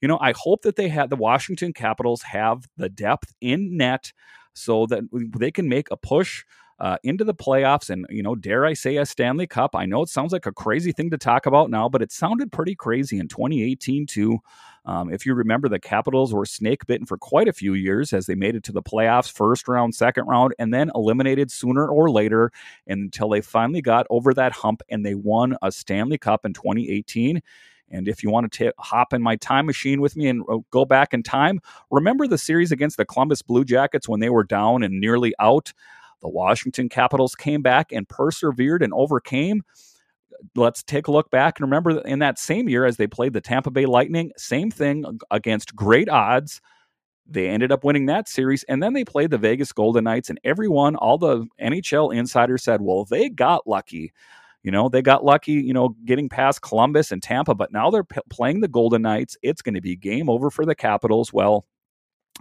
You 0.01 0.07
know, 0.07 0.17
I 0.19 0.33
hope 0.35 0.61
that 0.63 0.75
they 0.75 0.89
had 0.89 1.09
the 1.09 1.15
Washington 1.15 1.73
Capitals 1.73 2.21
have 2.23 2.67
the 2.77 2.89
depth 2.89 3.33
in 3.41 3.77
net 3.77 4.11
so 4.53 4.85
that 4.87 5.03
they 5.37 5.51
can 5.51 5.67
make 5.67 5.87
a 5.91 5.97
push 5.97 6.43
uh, 6.79 6.97
into 7.03 7.23
the 7.23 7.33
playoffs 7.33 7.89
and, 7.89 8.05
you 8.09 8.21
know, 8.21 8.35
dare 8.35 8.65
I 8.65 8.73
say 8.73 8.97
a 8.97 9.05
Stanley 9.05 9.47
Cup. 9.47 9.75
I 9.75 9.85
know 9.85 10.01
it 10.01 10.09
sounds 10.09 10.33
like 10.33 10.45
a 10.45 10.51
crazy 10.51 10.91
thing 10.91 11.09
to 11.11 11.17
talk 11.17 11.45
about 11.45 11.69
now, 11.69 11.87
but 11.87 12.01
it 12.01 12.11
sounded 12.11 12.51
pretty 12.51 12.75
crazy 12.75 13.17
in 13.17 13.27
2018 13.27 14.05
too. 14.05 14.39
Um, 14.85 15.11
if 15.11 15.25
you 15.25 15.33
remember, 15.33 15.67
the 15.67 15.79
Capitals 15.79 16.33
were 16.33 16.45
snake 16.45 16.85
bitten 16.85 17.07
for 17.07 17.17
quite 17.17 17.47
a 17.47 17.53
few 17.53 17.73
years 17.73 18.13
as 18.13 18.25
they 18.25 18.35
made 18.35 18.55
it 18.55 18.63
to 18.63 18.71
the 18.71 18.83
playoffs, 18.83 19.31
first 19.31 19.67
round, 19.67 19.95
second 19.95 20.25
round, 20.25 20.53
and 20.59 20.73
then 20.73 20.91
eliminated 20.93 21.49
sooner 21.49 21.87
or 21.87 22.11
later 22.11 22.51
until 22.87 23.29
they 23.29 23.41
finally 23.41 23.81
got 23.81 24.05
over 24.09 24.33
that 24.33 24.51
hump 24.51 24.81
and 24.89 25.05
they 25.05 25.15
won 25.15 25.57
a 25.61 25.71
Stanley 25.71 26.17
Cup 26.17 26.45
in 26.45 26.53
2018. 26.53 27.41
And 27.91 28.07
if 28.07 28.23
you 28.23 28.29
want 28.29 28.51
to 28.51 28.65
t- 28.65 28.71
hop 28.79 29.13
in 29.13 29.21
my 29.21 29.35
time 29.37 29.65
machine 29.65 30.01
with 30.01 30.15
me 30.15 30.27
and 30.27 30.43
uh, 30.49 30.57
go 30.71 30.85
back 30.85 31.13
in 31.13 31.23
time, 31.23 31.59
remember 31.91 32.27
the 32.27 32.37
series 32.37 32.71
against 32.71 32.97
the 32.97 33.05
Columbus 33.05 33.41
Blue 33.41 33.63
Jackets 33.63 34.09
when 34.09 34.19
they 34.19 34.29
were 34.29 34.43
down 34.43 34.83
and 34.83 34.99
nearly 34.99 35.33
out? 35.39 35.71
The 36.21 36.29
Washington 36.29 36.89
Capitals 36.89 37.35
came 37.35 37.61
back 37.61 37.91
and 37.91 38.07
persevered 38.07 38.81
and 38.81 38.93
overcame. 38.93 39.63
Let's 40.55 40.83
take 40.83 41.07
a 41.07 41.11
look 41.11 41.29
back 41.31 41.59
and 41.59 41.65
remember 41.65 42.01
in 42.01 42.19
that 42.19 42.39
same 42.39 42.67
year 42.67 42.85
as 42.85 42.97
they 42.97 43.07
played 43.07 43.33
the 43.33 43.41
Tampa 43.41 43.71
Bay 43.71 43.85
Lightning, 43.85 44.31
same 44.37 44.71
thing 44.71 45.05
against 45.31 45.75
great 45.75 46.09
odds. 46.09 46.61
They 47.27 47.47
ended 47.47 47.71
up 47.71 47.83
winning 47.83 48.05
that 48.05 48.29
series, 48.29 48.63
and 48.65 48.83
then 48.83 48.93
they 48.93 49.03
played 49.03 49.31
the 49.31 49.37
Vegas 49.37 49.71
Golden 49.71 50.03
Knights, 50.03 50.29
and 50.29 50.39
everyone, 50.43 50.95
all 50.95 51.17
the 51.17 51.47
NHL 51.59 52.15
insiders 52.15 52.63
said, 52.63 52.81
well, 52.81 53.05
they 53.05 53.29
got 53.29 53.65
lucky. 53.65 54.13
You 54.61 54.71
know, 54.71 54.89
they 54.89 55.01
got 55.01 55.23
lucky, 55.23 55.53
you 55.53 55.73
know, 55.73 55.95
getting 56.05 56.27
past 56.27 56.61
Columbus 56.61 57.11
and 57.11 57.21
Tampa, 57.21 57.55
but 57.55 57.71
now 57.71 57.89
they're 57.91 58.03
p- 58.03 58.19
playing 58.29 58.61
the 58.61 58.67
Golden 58.67 59.03
Knights. 59.03 59.37
It's 59.43 59.61
going 59.61 59.75
to 59.75 59.81
be 59.81 59.95
game 59.95 60.29
over 60.29 60.49
for 60.49 60.65
the 60.65 60.75
Capitals. 60.75 61.31
Well, 61.31 61.65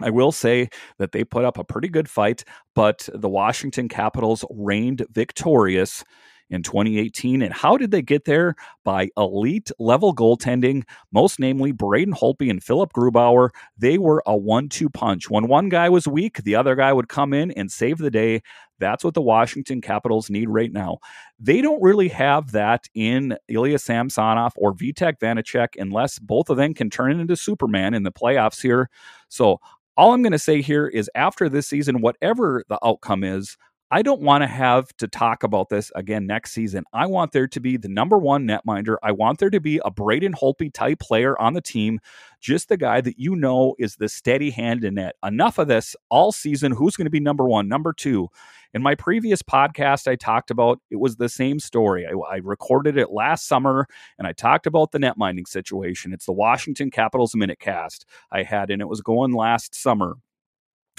I 0.01 0.09
will 0.09 0.31
say 0.31 0.69
that 0.97 1.11
they 1.13 1.23
put 1.23 1.45
up 1.45 1.57
a 1.57 1.63
pretty 1.63 1.87
good 1.87 2.09
fight, 2.09 2.43
but 2.73 3.07
the 3.13 3.29
Washington 3.29 3.87
Capitals 3.87 4.43
reigned 4.49 5.05
victorious 5.11 6.03
in 6.49 6.61
2018. 6.61 7.41
And 7.41 7.53
how 7.53 7.77
did 7.77 7.91
they 7.91 8.01
get 8.01 8.25
there? 8.25 8.55
By 8.83 9.09
elite 9.17 9.71
level 9.79 10.13
goaltending, 10.13 10.83
most 11.11 11.39
namely 11.39 11.71
Braden 11.71 12.13
Holtby 12.13 12.49
and 12.49 12.63
Philip 12.63 12.93
Grubauer. 12.93 13.49
They 13.77 13.97
were 13.97 14.21
a 14.25 14.35
one 14.35 14.69
two 14.69 14.89
punch. 14.89 15.29
When 15.29 15.47
one 15.47 15.69
guy 15.69 15.89
was 15.89 16.07
weak, 16.07 16.43
the 16.43 16.55
other 16.55 16.75
guy 16.75 16.93
would 16.93 17.09
come 17.09 17.33
in 17.33 17.51
and 17.51 17.71
save 17.71 17.97
the 17.97 18.11
day. 18.11 18.41
That's 18.79 19.05
what 19.05 19.13
the 19.13 19.21
Washington 19.21 19.79
Capitals 19.79 20.29
need 20.29 20.49
right 20.49 20.71
now. 20.71 20.97
They 21.39 21.61
don't 21.61 21.81
really 21.81 22.09
have 22.09 22.51
that 22.51 22.87
in 22.93 23.37
Ilya 23.47 23.79
Samsonov 23.79 24.53
or 24.57 24.73
Vitek 24.73 25.17
Vanecek 25.19 25.69
unless 25.77 26.19
both 26.19 26.49
of 26.49 26.57
them 26.57 26.73
can 26.73 26.89
turn 26.89 27.19
into 27.19 27.37
Superman 27.37 27.93
in 27.93 28.03
the 28.03 28.11
playoffs 28.11 28.61
here. 28.61 28.89
So 29.29 29.59
all 29.97 30.13
I'm 30.13 30.21
going 30.21 30.31
to 30.31 30.39
say 30.39 30.61
here 30.61 30.87
is 30.87 31.09
after 31.15 31.49
this 31.49 31.67
season, 31.67 32.01
whatever 32.01 32.63
the 32.69 32.79
outcome 32.83 33.23
is, 33.23 33.57
I 33.91 34.01
don't 34.01 34.21
want 34.21 34.41
to 34.41 34.47
have 34.47 34.87
to 34.97 35.07
talk 35.07 35.43
about 35.43 35.69
this 35.69 35.91
again 35.95 36.25
next 36.25 36.53
season. 36.53 36.85
I 36.91 37.05
want 37.05 37.33
there 37.33 37.47
to 37.47 37.59
be 37.59 37.77
the 37.77 37.87
number 37.87 38.17
one 38.17 38.47
netminder. 38.47 38.95
I 39.03 39.11
want 39.11 39.37
there 39.37 39.51
to 39.51 39.61
be 39.61 39.79
a 39.85 39.91
Braden 39.91 40.33
Holtby 40.33 40.73
type 40.73 40.99
player 40.99 41.39
on 41.39 41.53
the 41.53 41.61
team, 41.61 41.99
just 42.39 42.67
the 42.67 42.77
guy 42.77 42.99
that 43.01 43.19
you 43.19 43.35
know 43.35 43.75
is 43.77 43.95
the 43.95 44.09
steady 44.09 44.49
hand 44.49 44.83
in 44.83 44.95
net. 44.95 45.15
Enough 45.23 45.59
of 45.59 45.67
this 45.67 45.95
all 46.09 46.31
season. 46.31 46.71
Who's 46.71 46.95
going 46.95 47.05
to 47.05 47.11
be 47.11 47.19
number 47.19 47.47
one, 47.47 47.67
number 47.67 47.93
two? 47.93 48.29
In 48.73 48.81
my 48.81 48.95
previous 48.95 49.43
podcast, 49.43 50.07
I 50.07 50.15
talked 50.15 50.49
about 50.49 50.81
it 50.89 50.99
was 50.99 51.17
the 51.17 51.29
same 51.29 51.59
story. 51.59 52.07
I, 52.07 52.11
I 52.33 52.37
recorded 52.37 52.97
it 52.97 53.11
last 53.11 53.47
summer 53.47 53.87
and 54.17 54.27
I 54.27 54.33
talked 54.33 54.65
about 54.65 54.93
the 54.93 54.99
net 54.99 55.15
minding 55.15 55.45
situation. 55.45 56.11
It's 56.11 56.25
the 56.25 56.33
Washington 56.33 56.89
Capitals 56.89 57.35
Minute 57.35 57.59
Cast 57.59 58.05
I 58.31 58.41
had, 58.41 58.71
and 58.71 58.81
it 58.81 58.89
was 58.89 59.01
going 59.01 59.31
last 59.31 59.75
summer. 59.75 60.17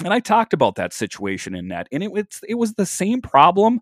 And 0.03 0.13
I 0.13 0.19
talked 0.19 0.53
about 0.53 0.75
that 0.75 0.93
situation 0.93 1.55
in 1.55 1.67
net, 1.67 1.87
and 1.91 2.03
it, 2.03 2.11
it's, 2.15 2.41
it 2.47 2.55
was 2.55 2.73
the 2.73 2.85
same 2.85 3.21
problem 3.21 3.79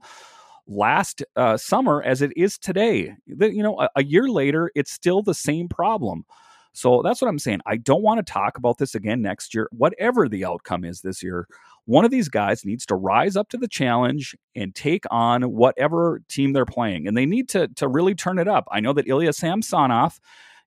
last 0.67 1.23
uh, 1.35 1.57
summer 1.57 2.01
as 2.03 2.21
it 2.21 2.31
is 2.35 2.57
today. 2.57 3.13
The, 3.27 3.53
you 3.53 3.61
know, 3.61 3.79
a, 3.79 3.89
a 3.97 4.03
year 4.03 4.29
later, 4.29 4.71
it's 4.75 4.91
still 4.91 5.21
the 5.21 5.33
same 5.33 5.67
problem. 5.67 6.25
So 6.73 7.01
that's 7.03 7.21
what 7.21 7.29
I'm 7.29 7.39
saying. 7.39 7.61
I 7.65 7.77
don't 7.77 8.01
want 8.01 8.25
to 8.25 8.33
talk 8.33 8.57
about 8.57 8.77
this 8.77 8.95
again 8.95 9.21
next 9.21 9.53
year, 9.53 9.69
whatever 9.71 10.27
the 10.27 10.43
outcome 10.43 10.83
is 10.83 11.01
this 11.01 11.23
year. 11.23 11.47
One 11.85 12.03
of 12.03 12.11
these 12.11 12.27
guys 12.27 12.65
needs 12.65 12.85
to 12.87 12.95
rise 12.95 13.35
up 13.35 13.47
to 13.49 13.57
the 13.57 13.67
challenge 13.67 14.35
and 14.55 14.75
take 14.75 15.05
on 15.09 15.43
whatever 15.43 16.21
team 16.27 16.51
they're 16.51 16.65
playing. 16.65 17.07
And 17.07 17.15
they 17.15 17.25
need 17.25 17.47
to, 17.49 17.69
to 17.75 17.87
really 17.87 18.15
turn 18.15 18.39
it 18.39 18.47
up. 18.47 18.67
I 18.71 18.81
know 18.81 18.91
that 18.93 19.07
Ilya 19.07 19.33
Samsonov 19.33 20.19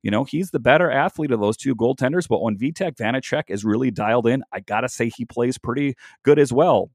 you 0.03 0.11
know, 0.11 0.25
he's 0.25 0.51
the 0.51 0.61
better 0.61 0.91
athlete 0.91 1.31
of 1.33 1.41
those 1.41 1.57
two 1.57 1.75
goaltenders, 1.75 2.29
but 2.29 2.43
when 2.43 2.57
Vitek 2.57 2.97
Vanecek 2.97 3.45
is 3.49 3.65
really 3.65 3.91
dialed 3.91 4.27
in, 4.27 4.43
I 4.53 4.61
got 4.61 4.83
to 4.83 4.89
say 4.89 5.11
he 5.15 5.25
plays 5.25 5.59
pretty 5.59 5.95
good 6.23 6.39
as 6.39 6.53
well. 6.53 6.91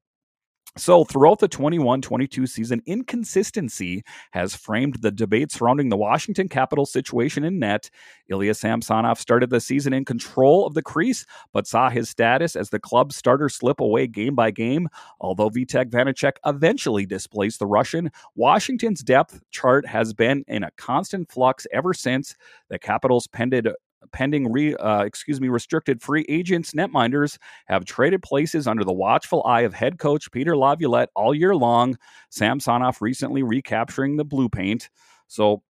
So, 0.76 1.04
throughout 1.04 1.38
the 1.38 1.46
21 1.46 2.02
22 2.02 2.48
season, 2.48 2.82
inconsistency 2.84 4.02
has 4.32 4.56
framed 4.56 4.96
the 5.02 5.12
debate 5.12 5.52
surrounding 5.52 5.88
the 5.88 5.96
Washington 5.96 6.48
Capitals 6.48 6.90
situation 6.90 7.44
in 7.44 7.60
net. 7.60 7.90
Ilya 8.28 8.54
Samsonov 8.54 9.20
started 9.20 9.50
the 9.50 9.60
season 9.60 9.92
in 9.92 10.04
control 10.04 10.66
of 10.66 10.74
the 10.74 10.82
crease, 10.82 11.26
but 11.52 11.68
saw 11.68 11.90
his 11.90 12.08
status 12.08 12.56
as 12.56 12.70
the 12.70 12.80
club 12.80 13.12
starter 13.12 13.48
slip 13.48 13.78
away 13.78 14.08
game 14.08 14.34
by 14.34 14.50
game. 14.50 14.88
Although 15.20 15.50
Vitek 15.50 15.90
Vanecek 15.90 16.38
eventually 16.44 17.06
displaced 17.06 17.60
the 17.60 17.66
Russian, 17.66 18.10
Washington's 18.34 19.04
depth 19.04 19.42
chart 19.52 19.86
has 19.86 20.12
been 20.12 20.44
in 20.48 20.64
a 20.64 20.72
constant 20.72 21.30
flux 21.30 21.68
ever 21.72 21.94
since 21.94 22.34
the 22.68 22.80
Capitals 22.80 23.28
pended 23.28 23.68
pending 24.12 24.50
re, 24.50 24.74
uh, 24.74 25.02
excuse 25.02 25.40
me 25.40 25.48
restricted 25.48 26.02
free 26.02 26.24
agents 26.28 26.72
netminders 26.72 27.38
have 27.66 27.84
traded 27.84 28.22
places 28.22 28.66
under 28.66 28.84
the 28.84 28.92
watchful 28.92 29.42
eye 29.44 29.62
of 29.62 29.74
head 29.74 29.98
coach 29.98 30.30
Peter 30.30 30.56
Laviolette 30.56 31.10
all 31.14 31.34
year 31.34 31.54
long. 31.54 31.96
Samsonov 32.30 33.00
recently 33.00 33.42
recapturing 33.42 34.16
the 34.16 34.24
blue 34.24 34.48
paint. 34.48 34.88
So 35.26 35.62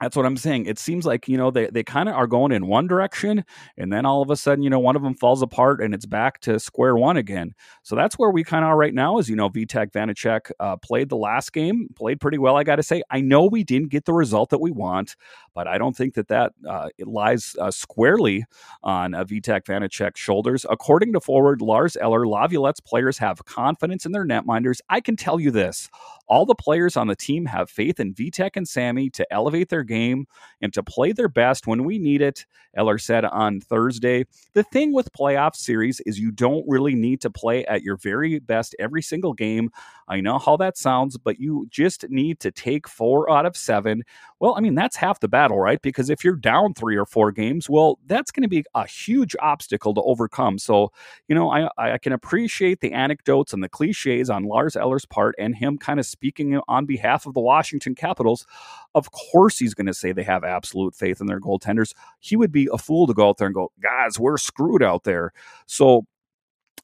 that's 0.00 0.16
what 0.16 0.24
I'm 0.24 0.36
saying. 0.36 0.66
It 0.66 0.78
seems 0.78 1.04
like, 1.04 1.28
you 1.28 1.36
know, 1.36 1.50
they, 1.50 1.66
they 1.66 1.82
kind 1.82 2.08
of 2.08 2.14
are 2.14 2.26
going 2.26 2.52
in 2.52 2.66
one 2.66 2.86
direction 2.86 3.44
and 3.76 3.92
then 3.92 4.06
all 4.06 4.22
of 4.22 4.30
a 4.30 4.36
sudden, 4.36 4.62
you 4.62 4.70
know, 4.70 4.78
one 4.78 4.96
of 4.96 5.02
them 5.02 5.14
falls 5.14 5.42
apart 5.42 5.82
and 5.82 5.94
it's 5.94 6.06
back 6.06 6.40
to 6.40 6.58
square 6.58 6.96
one 6.96 7.18
again. 7.18 7.54
So 7.82 7.96
that's 7.96 8.18
where 8.18 8.30
we 8.30 8.42
kind 8.42 8.64
of 8.64 8.70
are 8.70 8.76
right 8.76 8.94
now 8.94 9.18
is, 9.18 9.28
you 9.28 9.36
know, 9.36 9.50
Vitek 9.50 9.92
Vanecek 9.92 10.50
uh, 10.58 10.76
played 10.76 11.10
the 11.10 11.16
last 11.16 11.52
game, 11.52 11.88
played 11.96 12.18
pretty 12.18 12.38
well, 12.38 12.56
I 12.56 12.64
got 12.64 12.76
to 12.76 12.82
say. 12.82 13.02
I 13.10 13.20
know 13.20 13.44
we 13.44 13.62
didn't 13.62 13.90
get 13.90 14.06
the 14.06 14.14
result 14.14 14.50
that 14.50 14.60
we 14.60 14.70
want, 14.70 15.16
but 15.54 15.66
I 15.66 15.76
don't 15.76 15.96
think 15.96 16.14
that 16.14 16.28
that 16.28 16.52
uh, 16.66 16.88
it 16.96 17.06
lies 17.06 17.54
uh, 17.60 17.70
squarely 17.70 18.44
on 18.82 19.14
uh, 19.14 19.24
Vitek 19.24 19.64
Vanecek's 19.64 20.20
shoulders. 20.20 20.64
According 20.70 21.12
to 21.12 21.20
forward 21.20 21.60
Lars 21.60 21.96
Eller, 21.96 22.26
Laviolette's 22.26 22.80
players 22.80 23.18
have 23.18 23.44
confidence 23.44 24.06
in 24.06 24.12
their 24.12 24.26
netminders. 24.26 24.80
I 24.88 25.00
can 25.00 25.16
tell 25.16 25.38
you 25.38 25.50
this 25.50 25.90
all 26.30 26.46
the 26.46 26.54
players 26.54 26.96
on 26.96 27.08
the 27.08 27.16
team 27.16 27.44
have 27.46 27.68
faith 27.68 27.98
in 27.98 28.14
Vitek 28.14 28.52
and 28.54 28.66
Sammy 28.66 29.10
to 29.10 29.30
elevate 29.32 29.68
their 29.68 29.82
game 29.90 30.26
and 30.62 30.72
to 30.72 30.82
play 30.82 31.12
their 31.12 31.28
best 31.28 31.66
when 31.66 31.84
we 31.84 31.98
need 31.98 32.22
it, 32.22 32.46
Eller 32.76 32.96
said 32.96 33.24
on 33.24 33.60
Thursday. 33.60 34.24
The 34.54 34.62
thing 34.62 34.94
with 34.94 35.12
playoff 35.12 35.56
series 35.56 36.00
is 36.06 36.18
you 36.18 36.30
don't 36.30 36.64
really 36.66 36.94
need 36.94 37.20
to 37.22 37.30
play 37.30 37.64
at 37.66 37.82
your 37.82 37.96
very 37.96 38.38
best 38.38 38.74
every 38.78 39.02
single 39.02 39.34
game. 39.34 39.70
I 40.08 40.20
know 40.20 40.38
how 40.38 40.56
that 40.58 40.78
sounds, 40.78 41.18
but 41.18 41.40
you 41.40 41.66
just 41.70 42.08
need 42.08 42.40
to 42.40 42.50
take 42.50 42.88
four 42.88 43.30
out 43.30 43.46
of 43.46 43.56
seven. 43.56 44.04
Well, 44.40 44.54
I 44.56 44.60
mean, 44.60 44.74
that's 44.74 44.96
half 44.96 45.20
the 45.20 45.28
battle, 45.28 45.58
right? 45.60 45.80
Because 45.82 46.08
if 46.08 46.24
you're 46.24 46.34
down 46.34 46.72
three 46.72 46.96
or 46.96 47.04
four 47.04 47.30
games, 47.30 47.68
well, 47.68 47.98
that's 48.06 48.30
going 48.30 48.42
to 48.42 48.48
be 48.48 48.64
a 48.74 48.86
huge 48.86 49.36
obstacle 49.38 49.92
to 49.92 50.00
overcome. 50.00 50.58
So, 50.58 50.92
you 51.28 51.34
know, 51.34 51.50
I, 51.50 51.68
I 51.76 51.98
can 51.98 52.14
appreciate 52.14 52.80
the 52.80 52.92
anecdotes 52.92 53.52
and 53.52 53.62
the 53.62 53.68
cliches 53.68 54.30
on 54.30 54.44
Lars 54.44 54.76
Eller's 54.76 55.04
part 55.04 55.34
and 55.38 55.54
him 55.54 55.76
kind 55.76 56.00
of 56.00 56.06
speaking 56.06 56.58
on 56.68 56.86
behalf 56.86 57.26
of 57.26 57.34
the 57.34 57.40
Washington 57.40 57.94
Capitals. 57.94 58.46
Of 58.94 59.10
course, 59.12 59.58
he's 59.58 59.74
going 59.74 59.86
to 59.86 59.94
say 59.94 60.12
they 60.12 60.22
have 60.22 60.42
absolute 60.42 60.94
faith 60.94 61.20
in 61.20 61.26
their 61.26 61.40
goaltenders. 61.40 61.92
He 62.18 62.34
would 62.34 62.50
be 62.50 62.66
a 62.72 62.78
fool 62.78 63.06
to 63.08 63.14
go 63.14 63.28
out 63.28 63.36
there 63.36 63.46
and 63.46 63.54
go, 63.54 63.70
guys, 63.82 64.18
we're 64.18 64.38
screwed 64.38 64.82
out 64.82 65.04
there. 65.04 65.32
So, 65.66 66.06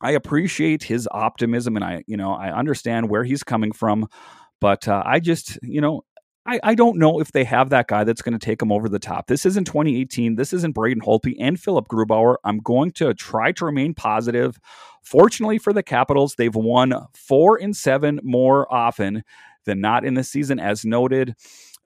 I 0.03 0.13
appreciate 0.13 0.83
his 0.83 1.09
optimism 1.11 1.77
and 1.77 1.85
I, 1.85 2.05
you 2.07 2.19
know, 2.19 2.33
I 2.33 2.53
understand 2.53 3.09
where 3.09 3.25
he's 3.25 3.43
coming 3.43 3.73
from. 3.73 4.09
But 4.61 4.89
uh, 4.89 5.03
I 5.05 5.21
just, 5.21 5.59
you 5.63 5.81
know, 5.81 6.03
I, 6.47 6.61
I 6.63 6.75
don't 6.75 6.97
know 6.97 7.21
if 7.21 7.33
they 7.33 7.45
have 7.45 7.71
that 7.71 7.89
guy 7.89 8.05
that's 8.05 8.23
going 8.23 8.39
to 8.39 8.45
take 8.45 8.61
them 8.61 8.71
over 8.71 8.89
the 8.89 9.01
top. 9.01 9.27
This 9.27 9.45
isn't 9.45 9.65
2018. 9.65 10.37
This 10.37 10.53
isn't 10.53 10.75
Braden 10.75 11.03
Holtby 11.03 11.35
and 11.41 11.59
Philip 11.59 11.89
Grubauer. 11.89 12.37
I'm 12.45 12.59
going 12.59 12.93
to 12.93 13.13
try 13.15 13.53
to 13.53 13.65
remain 13.65 13.95
positive. 13.95 14.59
Fortunately 15.03 15.59
for 15.59 15.73
the 15.73 15.83
Capitals, 15.83 16.37
they've 16.37 16.55
won 16.55 16.95
four 17.15 17.57
and 17.61 17.77
seven 17.77 18.21
more 18.23 18.73
often 18.73 19.25
than 19.65 19.81
not 19.81 20.05
in 20.05 20.15
the 20.15 20.25
season, 20.25 20.61
as 20.61 20.85
noted. 20.85 21.35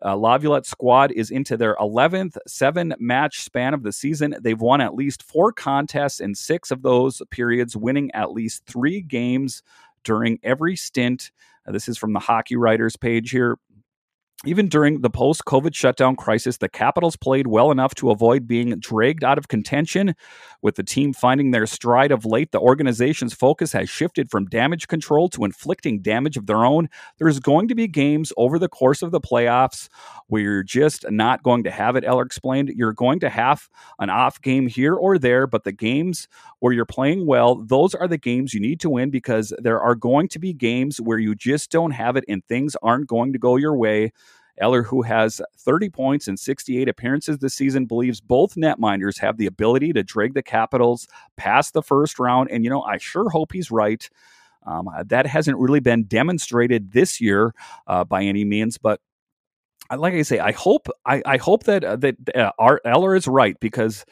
Uh, 0.05 0.17
Laviolette 0.17 0.67
squad 0.67 1.13
is 1.13 1.31
into 1.31 1.57
their 1.57 1.77
11th 1.77 2.37
seven 2.47 2.95
match 2.99 3.41
span 3.41 3.75
of 3.75 3.83
the 3.83 3.93
season. 3.93 4.35
They've 4.41 4.61
won 4.61 4.81
at 4.81 4.95
least 4.95 5.23
four 5.23 5.53
contests 5.53 6.21
in 6.21 6.35
six 6.35 6.71
of 6.71 6.83
those 6.83 7.21
periods, 7.31 7.77
winning 7.77 8.11
at 8.13 8.33
least 8.33 8.65
three 8.67 9.03
games 9.03 9.63
during 10.05 10.39
every 10.43 10.77
stint. 10.77 11.31
Uh, 11.67 11.73
this 11.73 11.89
is 11.89 11.99
from 11.99 12.13
the 12.13 12.21
Hockey 12.21 12.57
Writers 12.57 12.97
page 12.97 13.31
here. 13.31 13.59
Even 14.47 14.69
during 14.69 15.03
the 15.03 15.11
post 15.11 15.45
COVID 15.45 15.75
shutdown 15.75 16.17
crisis, 16.17 16.57
the 16.57 16.69
Capitals 16.71 17.15
played 17.15 17.47
well 17.47 17.71
enough 17.71 17.95
to 17.97 18.11
avoid 18.11 18.47
being 18.47 18.71
dragged 18.79 19.23
out 19.23 19.37
of 19.37 19.49
contention. 19.49 20.15
With 20.63 20.77
the 20.77 20.83
team 20.83 21.13
finding 21.13 21.51
their 21.51 21.67
stride 21.67 22.11
of 22.11 22.25
late, 22.25 22.51
the 22.51 22.59
organization's 22.59 23.35
focus 23.35 23.73
has 23.73 23.91
shifted 23.91 24.31
from 24.31 24.47
damage 24.47 24.89
control 24.89 25.29
to 25.31 25.45
inflicting 25.45 26.01
damage 26.01 26.39
of 26.39 26.47
their 26.47 26.65
own. 26.65 26.89
There's 27.19 27.39
going 27.39 27.69
to 27.69 27.75
be 27.75 27.87
games 27.87 28.33
over 28.39 28.59
the 28.59 28.69
course 28.71 29.03
of 29.03 29.11
the 29.11 29.21
playoffs 29.21 29.91
where 30.29 30.41
you're 30.41 30.63
just 30.63 31.05
not 31.11 31.43
going 31.43 31.63
to 31.65 31.71
have 31.71 31.95
it, 31.97 32.05
Eller 32.05 32.23
explained. 32.23 32.73
You're 32.75 32.95
going 32.95 33.21
to 33.21 33.29
have 33.29 33.69
an 33.99 34.09
off 34.09 34.41
game 34.41 34.69
here 34.69 34.95
or 34.95 35.19
there, 35.19 35.47
but 35.47 35.65
the 35.65 35.73
games 35.73 36.29
where 36.61 36.73
you're 36.73 36.87
playing 36.87 37.27
well, 37.27 37.57
those 37.57 37.95
are 37.95 38.09
the 38.09 38.17
games 38.17 38.55
you 38.55 38.61
need 38.61 38.81
to 38.81 38.89
win 38.89 39.11
because 39.11 39.53
there 39.59 39.81
are 39.81 39.95
going 39.95 40.29
to 40.29 40.39
be 40.39 40.55
games 40.55 40.99
where 40.99 41.19
you 41.19 41.35
just 41.35 41.71
don't 41.71 41.91
have 41.91 42.17
it 42.17 42.25
and 42.27 42.43
things 42.47 42.75
aren't 42.83 43.07
going 43.07 43.35
to 43.35 43.39
go 43.39 43.57
your 43.57 43.77
way. 43.77 44.13
Eller, 44.61 44.83
who 44.83 45.03
has 45.03 45.41
30 45.59 45.91
points 45.91 46.29
in 46.29 46.37
68 46.37 46.89
appearances 46.89 47.39
this 47.39 47.55
season, 47.55 47.87
believes 47.87 48.21
both 48.21 48.55
netminders 48.55 49.19
have 49.19 49.37
the 49.37 49.47
ability 49.47 49.93
to 49.95 50.03
drag 50.03 50.35
the 50.35 50.43
Capitals 50.43 51.09
past 51.37 51.73
the 51.73 51.83
first 51.83 52.19
round. 52.19 52.51
And, 52.51 52.63
you 52.65 52.71
know, 52.71 52.83
I 52.83 52.99
sure 52.99 53.31
hope 53.31 53.53
he's 53.53 53.71
right. 53.71 54.09
Um, 54.67 54.89
that 55.07 55.27
hasn't 55.27 55.59
really 55.59 55.81
been 55.81 56.05
demonstrated 56.05 56.93
this 56.93 57.21
year 57.21 57.55
uh, 57.87 58.05
by 58.05 58.23
any 58.23 58.45
means, 58.45 58.77
but 58.77 59.01
like 59.97 60.15
I 60.15 60.23
say, 60.23 60.39
I 60.39 60.53
hope 60.53 60.89
I, 61.05 61.23
I 61.27 61.37
hope 61.37 61.65
that 61.65 61.83
uh, 61.83 61.97
that 61.97 62.17
uh, 62.35 62.77
Eller 62.85 63.17
is 63.17 63.27
right 63.27 63.59
because 63.59 64.05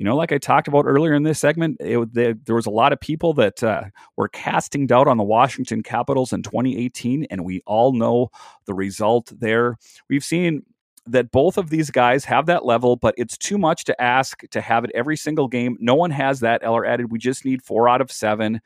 you 0.00 0.06
know, 0.06 0.16
like 0.16 0.32
I 0.32 0.38
talked 0.38 0.66
about 0.66 0.86
earlier 0.86 1.12
in 1.12 1.24
this 1.24 1.38
segment, 1.38 1.76
it, 1.78 2.14
there 2.14 2.54
was 2.54 2.64
a 2.64 2.70
lot 2.70 2.94
of 2.94 3.00
people 3.00 3.34
that 3.34 3.62
uh, 3.62 3.82
were 4.16 4.28
casting 4.28 4.86
doubt 4.86 5.08
on 5.08 5.18
the 5.18 5.22
Washington 5.22 5.82
Capitals 5.82 6.32
in 6.32 6.42
2018, 6.42 7.26
and 7.30 7.44
we 7.44 7.60
all 7.66 7.92
know 7.92 8.30
the 8.64 8.72
result 8.72 9.30
there. 9.38 9.76
We've 10.08 10.24
seen 10.24 10.62
that 11.04 11.30
both 11.30 11.58
of 11.58 11.68
these 11.68 11.90
guys 11.90 12.24
have 12.24 12.46
that 12.46 12.64
level, 12.64 12.96
but 12.96 13.14
it's 13.18 13.36
too 13.36 13.58
much 13.58 13.84
to 13.84 14.00
ask 14.00 14.40
to 14.52 14.62
have 14.62 14.84
it 14.84 14.90
every 14.94 15.18
single 15.18 15.48
game. 15.48 15.76
No 15.80 15.96
one 15.96 16.12
has 16.12 16.40
that. 16.40 16.62
Eller 16.64 16.86
added, 16.86 17.12
we 17.12 17.18
just 17.18 17.44
need 17.44 17.62
four 17.62 17.86
out 17.86 18.00
of 18.00 18.10
seven. 18.10 18.62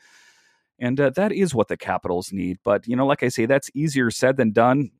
And 0.79 1.01
uh, 1.01 1.11
that 1.17 1.33
is 1.33 1.53
what 1.53 1.67
the 1.67 1.77
Capitals 1.77 2.33
need. 2.33 2.59
But, 2.63 2.87
you 2.87 2.95
know, 2.95 3.07
like 3.07 3.25
I 3.25 3.29
say, 3.29 3.47
that's 3.47 3.73
easier 3.75 4.13
said 4.13 4.37
than 4.37 4.53
done 4.53 4.93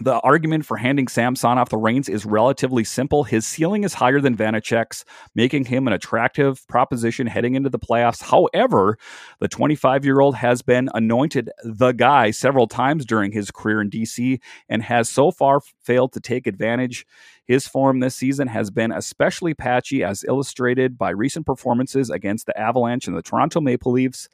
the 0.00 0.20
argument 0.20 0.64
for 0.64 0.76
handing 0.76 1.08
Samsonov 1.08 1.68
the 1.70 1.76
reins 1.76 2.08
is 2.08 2.24
relatively 2.24 2.84
simple. 2.84 3.24
His 3.24 3.46
ceiling 3.46 3.84
is 3.84 3.94
higher 3.94 4.20
than 4.20 4.36
Vanecek's, 4.36 5.04
making 5.34 5.64
him 5.64 5.86
an 5.86 5.92
attractive 5.92 6.66
proposition 6.68 7.26
heading 7.26 7.54
into 7.54 7.70
the 7.70 7.78
playoffs. 7.78 8.22
However, 8.22 8.98
the 9.40 9.48
25 9.48 10.04
year 10.04 10.20
old 10.20 10.36
has 10.36 10.62
been 10.62 10.88
anointed 10.94 11.50
the 11.64 11.92
guy 11.92 12.30
several 12.30 12.66
times 12.66 13.04
during 13.04 13.32
his 13.32 13.50
career 13.50 13.80
in 13.80 13.90
DC 13.90 14.40
and 14.68 14.82
has 14.82 15.08
so 15.08 15.30
far 15.30 15.60
failed 15.82 16.12
to 16.12 16.20
take 16.20 16.46
advantage. 16.46 17.06
His 17.44 17.66
form 17.66 18.00
this 18.00 18.14
season 18.14 18.48
has 18.48 18.70
been 18.70 18.92
especially 18.92 19.54
patchy, 19.54 20.04
as 20.04 20.24
illustrated 20.24 20.98
by 20.98 21.10
recent 21.10 21.46
performances 21.46 22.10
against 22.10 22.46
the 22.46 22.58
Avalanche 22.58 23.06
and 23.06 23.16
the 23.16 23.22
Toronto 23.22 23.60
Maple 23.60 23.92
Leafs. 23.92 24.28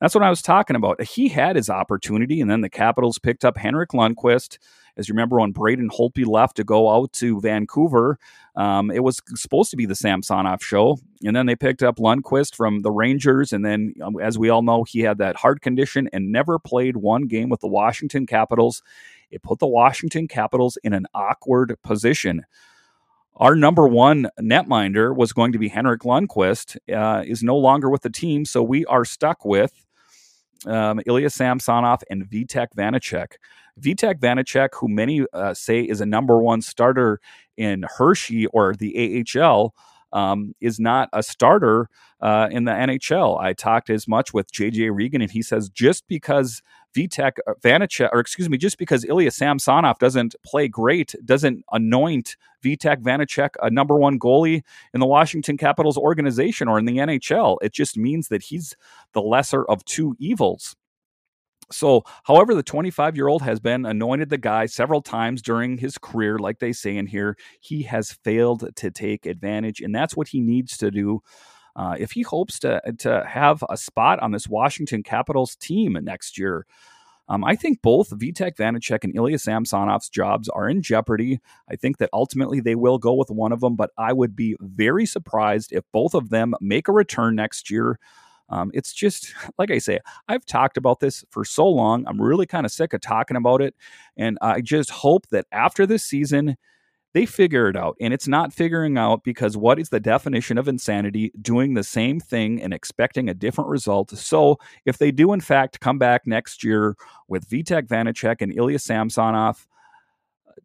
That's 0.00 0.14
what 0.14 0.24
I 0.24 0.30
was 0.30 0.42
talking 0.42 0.76
about. 0.76 1.02
He 1.02 1.28
had 1.28 1.56
his 1.56 1.68
opportunity, 1.68 2.40
and 2.40 2.50
then 2.50 2.60
the 2.60 2.70
Capitals 2.70 3.18
picked 3.18 3.44
up 3.44 3.58
Henrik 3.58 3.90
Lundqvist. 3.90 4.58
As 4.98 5.08
you 5.08 5.14
remember, 5.14 5.38
when 5.38 5.52
Braden 5.52 5.90
Holtby 5.90 6.26
left 6.26 6.56
to 6.56 6.64
go 6.64 6.90
out 6.90 7.12
to 7.14 7.40
Vancouver, 7.40 8.18
um, 8.56 8.90
it 8.90 9.02
was 9.04 9.22
supposed 9.34 9.70
to 9.70 9.76
be 9.76 9.86
the 9.86 9.94
Samsonov 9.94 10.62
show. 10.62 10.98
And 11.24 11.34
then 11.34 11.46
they 11.46 11.56
picked 11.56 11.82
up 11.82 11.96
Lundqvist 11.96 12.54
from 12.54 12.82
the 12.82 12.90
Rangers. 12.90 13.52
And 13.52 13.64
then, 13.64 13.94
um, 14.02 14.20
as 14.20 14.38
we 14.38 14.50
all 14.50 14.62
know, 14.62 14.84
he 14.84 15.00
had 15.00 15.18
that 15.18 15.36
heart 15.36 15.60
condition 15.60 16.08
and 16.12 16.32
never 16.32 16.58
played 16.58 16.96
one 16.96 17.28
game 17.28 17.48
with 17.48 17.60
the 17.60 17.68
Washington 17.68 18.26
Capitals. 18.26 18.82
It 19.30 19.42
put 19.42 19.60
the 19.60 19.66
Washington 19.66 20.26
Capitals 20.26 20.76
in 20.82 20.92
an 20.92 21.06
awkward 21.14 21.76
position 21.82 22.44
our 23.38 23.54
number 23.54 23.86
one 23.86 24.28
netminder 24.40 25.14
was 25.14 25.32
going 25.32 25.52
to 25.52 25.58
be 25.58 25.68
Henrik 25.68 26.02
Lundqvist, 26.02 26.76
uh, 26.92 27.22
is 27.24 27.42
no 27.42 27.56
longer 27.56 27.88
with 27.88 28.02
the 28.02 28.10
team, 28.10 28.44
so 28.44 28.62
we 28.62 28.84
are 28.86 29.04
stuck 29.04 29.44
with 29.44 29.72
um, 30.66 31.00
Ilya 31.06 31.30
Samsonov 31.30 32.02
and 32.10 32.28
Vitek 32.28 32.68
Vanecek. 32.76 33.34
Vitek 33.80 34.20
Vanecek, 34.20 34.70
who 34.74 34.88
many 34.88 35.24
uh, 35.32 35.54
say 35.54 35.82
is 35.82 36.00
a 36.00 36.06
number 36.06 36.40
one 36.42 36.62
starter 36.62 37.20
in 37.56 37.84
Hershey 37.96 38.46
or 38.48 38.74
the 38.74 39.24
AHL, 39.36 39.74
um, 40.12 40.54
is 40.60 40.80
not 40.80 41.08
a 41.12 41.22
starter 41.22 41.88
uh, 42.20 42.48
in 42.50 42.64
the 42.64 42.72
NHL. 42.72 43.40
I 43.40 43.52
talked 43.52 43.90
as 43.90 44.08
much 44.08 44.32
with 44.32 44.52
JJ 44.52 44.90
Regan, 44.94 45.22
and 45.22 45.30
he 45.30 45.42
says 45.42 45.68
just 45.68 46.06
because 46.08 46.62
Vitek 46.96 47.32
Vanecek, 47.62 48.08
or 48.12 48.20
excuse 48.20 48.48
me, 48.48 48.58
just 48.58 48.78
because 48.78 49.04
Ilya 49.04 49.30
Samsonov 49.30 49.98
doesn't 49.98 50.34
play 50.44 50.68
great, 50.68 51.14
doesn't 51.24 51.62
anoint 51.72 52.36
Vitek 52.64 53.02
Vanecek 53.02 53.50
a 53.62 53.70
number 53.70 53.96
one 53.96 54.18
goalie 54.18 54.62
in 54.94 55.00
the 55.00 55.06
Washington 55.06 55.56
Capitals 55.56 55.98
organization 55.98 56.68
or 56.68 56.78
in 56.78 56.86
the 56.86 56.96
NHL. 56.96 57.58
It 57.62 57.72
just 57.72 57.96
means 57.96 58.28
that 58.28 58.42
he's 58.42 58.74
the 59.12 59.22
lesser 59.22 59.64
of 59.66 59.84
two 59.84 60.16
evils. 60.18 60.74
So, 61.70 62.04
however, 62.24 62.54
the 62.54 62.62
25 62.62 63.16
year 63.16 63.28
old 63.28 63.42
has 63.42 63.60
been 63.60 63.84
anointed 63.84 64.30
the 64.30 64.38
guy 64.38 64.66
several 64.66 65.02
times 65.02 65.42
during 65.42 65.78
his 65.78 65.98
career, 65.98 66.38
like 66.38 66.60
they 66.60 66.72
say 66.72 66.96
in 66.96 67.06
here. 67.06 67.36
He 67.60 67.82
has 67.82 68.12
failed 68.12 68.74
to 68.76 68.90
take 68.90 69.26
advantage, 69.26 69.80
and 69.80 69.94
that's 69.94 70.16
what 70.16 70.28
he 70.28 70.40
needs 70.40 70.76
to 70.78 70.90
do. 70.90 71.20
Uh, 71.76 71.94
if 71.98 72.12
he 72.12 72.22
hopes 72.22 72.58
to 72.60 72.80
to 72.98 73.24
have 73.28 73.62
a 73.68 73.76
spot 73.76 74.18
on 74.20 74.32
this 74.32 74.48
Washington 74.48 75.02
Capitals 75.02 75.56
team 75.56 75.96
next 76.02 76.38
year, 76.38 76.66
um, 77.28 77.44
I 77.44 77.56
think 77.56 77.82
both 77.82 78.10
Vitek 78.10 78.56
Vanecek 78.56 79.04
and 79.04 79.14
Ilya 79.14 79.36
Samsonov's 79.36 80.08
jobs 80.08 80.48
are 80.48 80.68
in 80.68 80.80
jeopardy. 80.80 81.40
I 81.70 81.76
think 81.76 81.98
that 81.98 82.08
ultimately 82.12 82.60
they 82.60 82.74
will 82.74 82.98
go 82.98 83.12
with 83.12 83.30
one 83.30 83.52
of 83.52 83.60
them, 83.60 83.76
but 83.76 83.90
I 83.98 84.14
would 84.14 84.34
be 84.34 84.56
very 84.60 85.04
surprised 85.04 85.72
if 85.72 85.84
both 85.92 86.14
of 86.14 86.30
them 86.30 86.54
make 86.60 86.88
a 86.88 86.92
return 86.92 87.34
next 87.34 87.70
year. 87.70 87.98
Um, 88.48 88.70
it's 88.74 88.92
just, 88.92 89.34
like 89.58 89.70
I 89.70 89.78
say, 89.78 90.00
I've 90.28 90.44
talked 90.44 90.76
about 90.76 91.00
this 91.00 91.24
for 91.30 91.44
so 91.44 91.66
long. 91.66 92.04
I'm 92.06 92.20
really 92.20 92.46
kind 92.46 92.66
of 92.66 92.72
sick 92.72 92.92
of 92.92 93.00
talking 93.00 93.36
about 93.36 93.60
it. 93.60 93.74
And 94.16 94.38
I 94.40 94.60
just 94.60 94.90
hope 94.90 95.26
that 95.28 95.46
after 95.52 95.86
this 95.86 96.04
season, 96.04 96.56
they 97.14 97.26
figure 97.26 97.68
it 97.68 97.76
out. 97.76 97.96
And 98.00 98.12
it's 98.12 98.28
not 98.28 98.52
figuring 98.52 98.98
out 98.98 99.24
because 99.24 99.56
what 99.56 99.78
is 99.78 99.88
the 99.88 100.00
definition 100.00 100.58
of 100.58 100.68
insanity? 100.68 101.32
Doing 101.40 101.74
the 101.74 101.82
same 101.82 102.20
thing 102.20 102.62
and 102.62 102.74
expecting 102.74 103.28
a 103.28 103.34
different 103.34 103.70
result. 103.70 104.10
So 104.10 104.58
if 104.84 104.98
they 104.98 105.10
do, 105.10 105.32
in 105.32 105.40
fact, 105.40 105.80
come 105.80 105.98
back 105.98 106.26
next 106.26 106.62
year 106.62 106.96
with 107.26 107.48
Vitek 107.48 107.88
Vanecek 107.88 108.42
and 108.42 108.54
Ilya 108.54 108.78
Samsonov, 108.78 109.66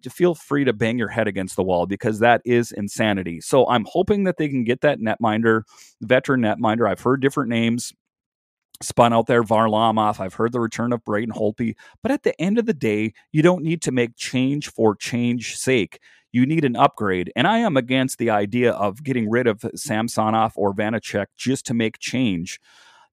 feel 0.10 0.36
free 0.36 0.63
to 0.65 0.73
bang 0.73 0.97
your 0.97 1.08
head 1.08 1.27
against 1.27 1.56
the 1.56 1.63
wall 1.63 1.86
because 1.86 2.19
that 2.19 2.41
is 2.45 2.71
insanity. 2.71 3.41
So 3.41 3.67
I'm 3.67 3.86
hoping 3.88 4.23
that 4.25 4.38
they 4.38 4.49
can 4.49 4.63
get 4.63 4.82
that 4.82 4.99
netminder, 4.99 5.63
veteran 6.01 6.41
netminder. 6.41 6.89
I've 6.89 7.01
heard 7.01 7.21
different 7.21 7.49
names 7.49 7.93
spun 8.82 9.13
out 9.13 9.27
there, 9.27 9.43
Varlamov. 9.43 10.19
I've 10.19 10.34
heard 10.34 10.51
the 10.51 10.60
return 10.60 10.93
of 10.93 11.03
Braden 11.03 11.34
Holtby. 11.34 11.75
But 12.01 12.12
at 12.12 12.23
the 12.23 12.39
end 12.41 12.58
of 12.58 12.65
the 12.65 12.73
day, 12.73 13.13
you 13.32 13.41
don't 13.41 13.63
need 13.63 13.82
to 13.84 13.91
make 13.91 14.15
change 14.15 14.69
for 14.69 14.95
change 14.95 15.56
sake. 15.56 15.99
You 16.32 16.45
need 16.45 16.65
an 16.65 16.75
upgrade. 16.75 17.32
And 17.36 17.47
I 17.47 17.60
am 17.60 17.77
against 17.77 18.17
the 18.17 18.32
idea 18.32 18.71
of 18.71 19.03
getting 19.03 19.29
rid 19.29 19.47
of 19.47 19.63
Samsonov 19.75 20.53
or 20.56 20.73
Vanecek 20.73 21.27
just 21.38 21.65
to 21.67 21.73
make 21.73 21.99
change. 21.99 22.60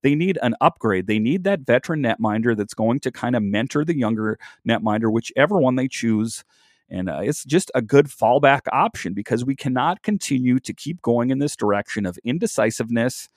They 0.03 0.14
need 0.14 0.38
an 0.43 0.55
upgrade. 0.61 1.07
They 1.07 1.19
need 1.19 1.45
that 1.45 1.61
veteran 1.61 2.03
netminder 2.03 2.57
that's 2.57 2.75
going 2.75 3.01
to 3.01 3.12
kind 3.12 3.37
of 3.37 3.43
mentor 3.43 3.85
the 3.85 3.97
younger 3.97 4.38
netminder, 4.66 5.12
whichever 5.12 5.59
one 5.59 5.77
they 5.77 5.88
choose 5.88 6.45
And 6.90 7.09
uh, 7.09 7.20
it's 7.22 7.44
just 7.44 7.70
a 7.74 7.83
good 7.83 8.07
fallback 8.07 8.62
option 8.72 9.14
because 9.14 9.44
we 9.44 9.55
cannot 9.55 10.03
continue 10.03 10.59
to 10.61 10.72
keep 10.72 11.00
going 11.03 11.31
in 11.31 11.38
this 11.38 11.55
direction 11.55 12.05
of 12.05 12.18
indecisiveness. 12.24 13.29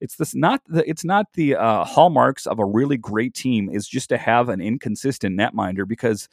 It's 0.00 0.16
this 0.16 0.34
not 0.34 0.60
the 0.66 0.88
it's 0.88 1.04
not 1.04 1.26
the 1.34 1.56
uh, 1.56 1.84
hallmarks 1.84 2.46
of 2.46 2.58
a 2.58 2.64
really 2.64 2.96
great 2.96 3.34
team 3.34 3.68
is 3.68 3.88
just 3.88 4.10
to 4.10 4.18
have 4.18 4.48
an 4.48 4.60
inconsistent 4.60 5.38
netminder 5.38 5.88
because 5.88 6.28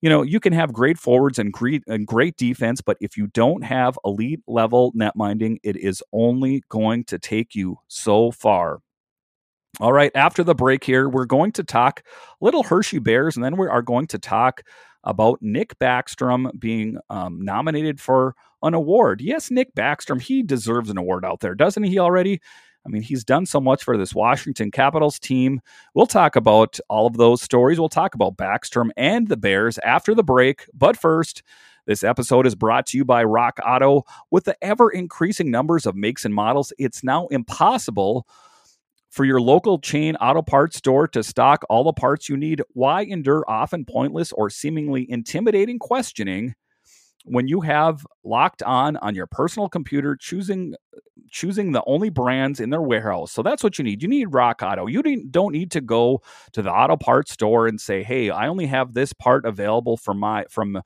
you 0.00 0.08
know 0.08 0.22
you 0.22 0.38
can 0.38 0.52
have 0.52 0.72
great 0.72 0.98
forwards 0.98 1.38
and 1.38 1.52
great 1.52 1.82
and 1.88 2.06
great 2.06 2.36
defense, 2.36 2.80
but 2.80 2.96
if 3.00 3.16
you 3.16 3.26
don't 3.28 3.64
have 3.64 3.98
elite 4.04 4.42
level 4.46 4.92
netminding, 4.92 5.56
it 5.64 5.76
is 5.76 6.02
only 6.12 6.62
going 6.68 7.04
to 7.04 7.18
take 7.18 7.54
you 7.54 7.78
so 7.88 8.30
far. 8.30 8.80
All 9.80 9.92
right, 9.92 10.12
after 10.14 10.44
the 10.44 10.54
break 10.54 10.84
here, 10.84 11.08
we're 11.08 11.24
going 11.24 11.50
to 11.52 11.64
talk 11.64 12.04
little 12.40 12.62
Hershey 12.62 13.00
Bears, 13.00 13.34
and 13.34 13.44
then 13.44 13.56
we 13.56 13.66
are 13.66 13.82
going 13.82 14.06
to 14.08 14.18
talk 14.20 14.62
about 15.04 15.40
Nick 15.40 15.78
Backstrom 15.78 16.58
being 16.58 16.98
um, 17.10 17.40
nominated 17.40 18.00
for 18.00 18.34
an 18.62 18.74
award. 18.74 19.20
Yes, 19.20 19.50
Nick 19.50 19.74
Backstrom, 19.74 20.20
he 20.20 20.42
deserves 20.42 20.90
an 20.90 20.98
award 20.98 21.24
out 21.24 21.40
there, 21.40 21.54
doesn't 21.54 21.84
he 21.84 21.98
already? 21.98 22.40
I 22.86 22.90
mean, 22.90 23.02
he's 23.02 23.24
done 23.24 23.46
so 23.46 23.60
much 23.60 23.82
for 23.82 23.96
this 23.96 24.14
Washington 24.14 24.70
Capitals 24.70 25.18
team. 25.18 25.60
We'll 25.94 26.06
talk 26.06 26.36
about 26.36 26.78
all 26.90 27.06
of 27.06 27.16
those 27.16 27.40
stories. 27.40 27.78
We'll 27.78 27.88
talk 27.88 28.14
about 28.14 28.36
Backstrom 28.36 28.90
and 28.96 29.28
the 29.28 29.38
Bears 29.38 29.78
after 29.78 30.14
the 30.14 30.22
break. 30.22 30.66
But 30.74 30.96
first, 30.96 31.42
this 31.86 32.04
episode 32.04 32.46
is 32.46 32.54
brought 32.54 32.86
to 32.88 32.98
you 32.98 33.04
by 33.04 33.24
Rock 33.24 33.58
Auto. 33.66 34.04
With 34.30 34.44
the 34.44 34.56
ever 34.62 34.90
increasing 34.90 35.50
numbers 35.50 35.86
of 35.86 35.94
makes 35.96 36.24
and 36.24 36.34
models, 36.34 36.72
it's 36.78 37.02
now 37.02 37.26
impossible 37.28 38.26
for 39.14 39.24
your 39.24 39.40
local 39.40 39.78
chain 39.78 40.16
auto 40.16 40.42
parts 40.42 40.76
store 40.76 41.06
to 41.06 41.22
stock 41.22 41.64
all 41.70 41.84
the 41.84 41.92
parts 41.92 42.28
you 42.28 42.36
need. 42.36 42.60
Why 42.72 43.02
endure 43.02 43.44
often 43.46 43.84
pointless 43.84 44.32
or 44.32 44.50
seemingly 44.50 45.08
intimidating 45.08 45.78
questioning 45.78 46.56
when 47.24 47.46
you 47.46 47.60
have 47.60 48.04
locked 48.24 48.64
on 48.64 48.96
on 48.96 49.14
your 49.14 49.28
personal 49.28 49.68
computer 49.68 50.16
choosing 50.16 50.74
choosing 51.30 51.72
the 51.72 51.82
only 51.86 52.10
brands 52.10 52.58
in 52.58 52.70
their 52.70 52.82
warehouse? 52.82 53.30
So 53.30 53.40
that's 53.42 53.62
what 53.62 53.78
you 53.78 53.84
need. 53.84 54.02
You 54.02 54.08
need 54.08 54.34
rock 54.34 54.62
auto. 54.64 54.88
You 54.88 55.00
don't 55.30 55.52
need 55.52 55.70
to 55.70 55.80
go 55.80 56.20
to 56.52 56.60
the 56.60 56.72
auto 56.72 56.96
parts 56.96 57.30
store 57.30 57.68
and 57.68 57.80
say 57.80 58.02
hey 58.02 58.30
i 58.30 58.48
only 58.48 58.66
have 58.66 58.94
this 58.94 59.12
part 59.12 59.46
available 59.46 59.96
from 59.96 60.18
my 60.18 60.44
from 60.50 60.82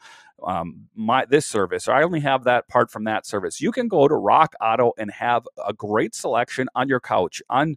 um, 0.46 0.86
my 0.94 1.24
this 1.24 1.46
service 1.46 1.88
or 1.88 1.92
i 1.92 2.02
only 2.02 2.20
have 2.20 2.44
that 2.44 2.68
part 2.68 2.90
from 2.90 3.04
that 3.04 3.26
service. 3.26 3.60
You 3.60 3.72
can 3.72 3.88
go 3.88 4.06
to 4.06 4.14
rock 4.14 4.52
auto 4.60 4.92
and 4.98 5.10
have 5.10 5.48
a 5.66 5.72
great 5.72 6.14
selection 6.14 6.68
on 6.74 6.88
your 6.88 7.00
couch 7.00 7.42
on 7.48 7.76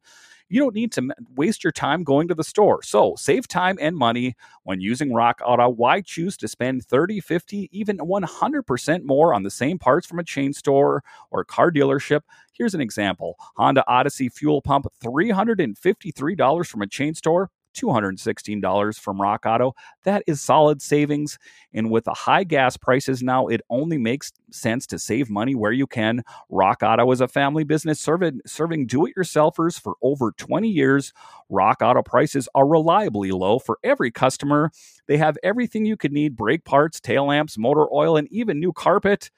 you 0.52 0.60
don't 0.60 0.76
need 0.76 0.92
to 0.92 1.10
waste 1.36 1.64
your 1.64 1.72
time 1.72 2.04
going 2.04 2.28
to 2.28 2.36
the 2.36 2.44
store. 2.44 2.84
So 2.84 3.16
save 3.18 3.48
time 3.48 3.78
and 3.80 3.96
money 3.96 4.36
when 4.64 4.82
using 4.82 5.14
Rock 5.14 5.40
Auto. 5.46 5.70
Why 5.70 6.02
choose 6.02 6.36
to 6.38 6.48
spend 6.50 6.86
30, 6.86 7.22
50, 7.22 7.70
even 7.72 7.98
100% 8.00 9.04
more 9.06 9.34
on 9.34 9.44
the 9.44 9.50
same 9.50 9.80
parts 9.80 10.06
from 10.06 10.20
a 10.20 10.26
chain 10.26 10.52
store 10.52 11.04
or 11.32 11.46
car 11.46 11.72
dealership? 11.72 12.22
Here's 12.52 12.76
an 12.76 12.82
example 12.82 13.38
Honda 13.56 13.86
Odyssey 13.88 14.28
fuel 14.28 14.62
pump, 14.62 14.88
$353 15.02 16.68
from 16.68 16.82
a 16.82 16.88
chain 16.88 17.16
store. 17.16 17.50
$216 17.74 19.00
from 19.00 19.22
Rock 19.22 19.46
Auto. 19.46 19.74
That 20.04 20.24
is 20.28 20.42
solid 20.42 20.82
savings. 20.82 21.38
And 21.74 21.90
with 21.90 22.06
the 22.06 22.14
high 22.14 22.44
gas 22.44 22.78
prices 22.78 23.24
now, 23.24 23.48
it 23.48 23.62
only 23.70 23.98
makes 23.98 24.32
sense 24.52 24.86
to 24.88 25.00
save 25.00 25.30
money 25.30 25.56
where 25.56 25.72
you 25.72 25.88
can. 25.88 26.24
Rock 26.50 26.82
Auto 26.84 27.10
is 27.12 27.22
a 27.22 27.28
family 27.28 27.64
business 27.64 28.00
serving, 28.00 28.42
serving 28.46 28.88
do 28.88 29.06
it 29.06 29.16
yourselfers 29.16 29.80
for 29.80 29.96
over 30.02 30.32
20 30.32 30.68
years. 30.68 31.14
Rock 31.50 31.82
Auto 31.82 32.02
prices 32.02 32.48
are 32.56 32.68
reliably 32.68 33.32
low 33.32 33.60
for 33.60 33.80
every 33.84 34.12
customer. 34.12 34.72
They 35.08 35.18
have 35.18 35.38
everything 35.44 35.86
you 35.86 35.98
could 35.98 36.12
need 36.12 36.36
brake 36.36 36.66
parts, 36.66 37.00
tail 37.00 37.28
lamps, 37.28 37.58
motor 37.58 37.92
oil, 37.94 38.18
and 38.18 38.28
even 38.32 38.60
new 38.60 38.74
carpet. 38.74 39.32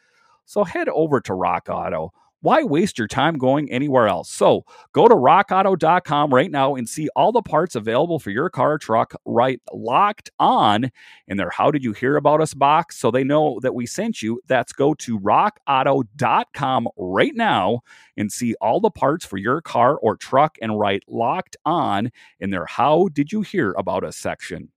So 0.45 0.63
head 0.63 0.89
over 0.89 1.21
to 1.21 1.33
Rock 1.33 1.69
Auto 1.69 2.13
why 2.43 2.61
waste 2.61 2.97
your 2.97 3.07
time 3.07 3.37
going 3.37 3.71
anywhere 3.71 4.05
else? 4.05 4.29
So 4.29 4.65
go 4.91 5.07
to 5.07 5.15
rockauto.com 5.15 6.33
right 6.33 6.51
now 6.51 6.75
and 6.75 6.87
see 6.87 7.07
all 7.15 7.31
the 7.31 7.41
parts 7.41 7.73
available 7.73 8.19
for 8.19 8.31
your 8.31 8.49
car 8.49 8.73
or 8.73 8.77
truck 8.77 9.13
right 9.25 9.61
locked 9.71 10.29
on 10.39 10.91
in 11.29 11.37
their 11.37 11.49
How 11.51 11.71
Did 11.71 11.85
You 11.85 11.93
Hear 11.93 12.17
About 12.17 12.41
Us 12.41 12.53
box 12.53 12.97
so 12.97 13.11
they 13.11 13.23
know 13.23 13.61
that 13.61 13.73
we 13.73 13.85
sent 13.85 14.21
you. 14.21 14.41
That's 14.45 14.73
go 14.73 14.93
to 14.93 15.17
rockauto.com 15.17 16.89
right 16.97 17.33
now 17.33 17.79
and 18.17 18.29
see 18.29 18.55
all 18.59 18.81
the 18.81 18.91
parts 18.91 19.25
for 19.25 19.37
your 19.37 19.61
car 19.61 19.95
or 19.95 20.17
truck 20.17 20.57
and 20.61 20.77
write 20.77 21.03
locked 21.07 21.55
on 21.63 22.11
in 22.41 22.49
their 22.49 22.65
How 22.65 23.07
Did 23.07 23.31
You 23.31 23.43
Hear 23.43 23.71
About 23.77 24.03
Us 24.03 24.17
section. 24.17 24.69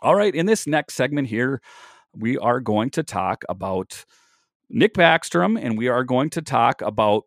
All 0.00 0.14
right, 0.14 0.34
in 0.34 0.46
this 0.46 0.66
next 0.66 0.94
segment 0.94 1.28
here, 1.28 1.60
we 2.16 2.38
are 2.38 2.60
going 2.60 2.88
to 2.90 3.02
talk 3.02 3.44
about 3.50 4.06
Nick 4.70 4.94
Backstrom, 4.94 5.58
and 5.60 5.78
we 5.78 5.88
are 5.88 6.04
going 6.04 6.30
to 6.30 6.42
talk 6.42 6.82
about 6.82 7.24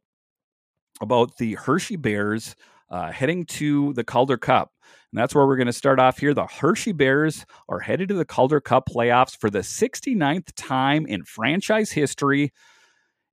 about 1.01 1.38
the 1.38 1.56
Hershey 1.56 1.95
Bears 1.95 2.56
uh, 2.91 3.12
heading 3.12 3.45
to 3.45 3.93
the 3.93 4.04
Calder 4.04 4.38
Cup. 4.38 4.71
And 5.12 5.19
that's 5.19 5.34
where 5.34 5.47
we're 5.47 5.56
going 5.56 5.67
to 5.67 5.73
start 5.73 5.99
off 5.99 6.19
here. 6.19 6.34
The 6.34 6.45
Hershey 6.45 6.91
Bears 6.91 7.45
are 7.67 7.80
headed 7.80 8.10
to 8.10 8.15
the 8.15 8.25
Calder 8.25 8.62
Cup 8.62 8.88
playoffs 8.88 9.36
for 9.36 9.49
the 9.49 9.60
69th 9.60 10.49
time 10.56 11.08
in 11.08 11.23
franchise 11.23 11.91
history. 11.91 12.51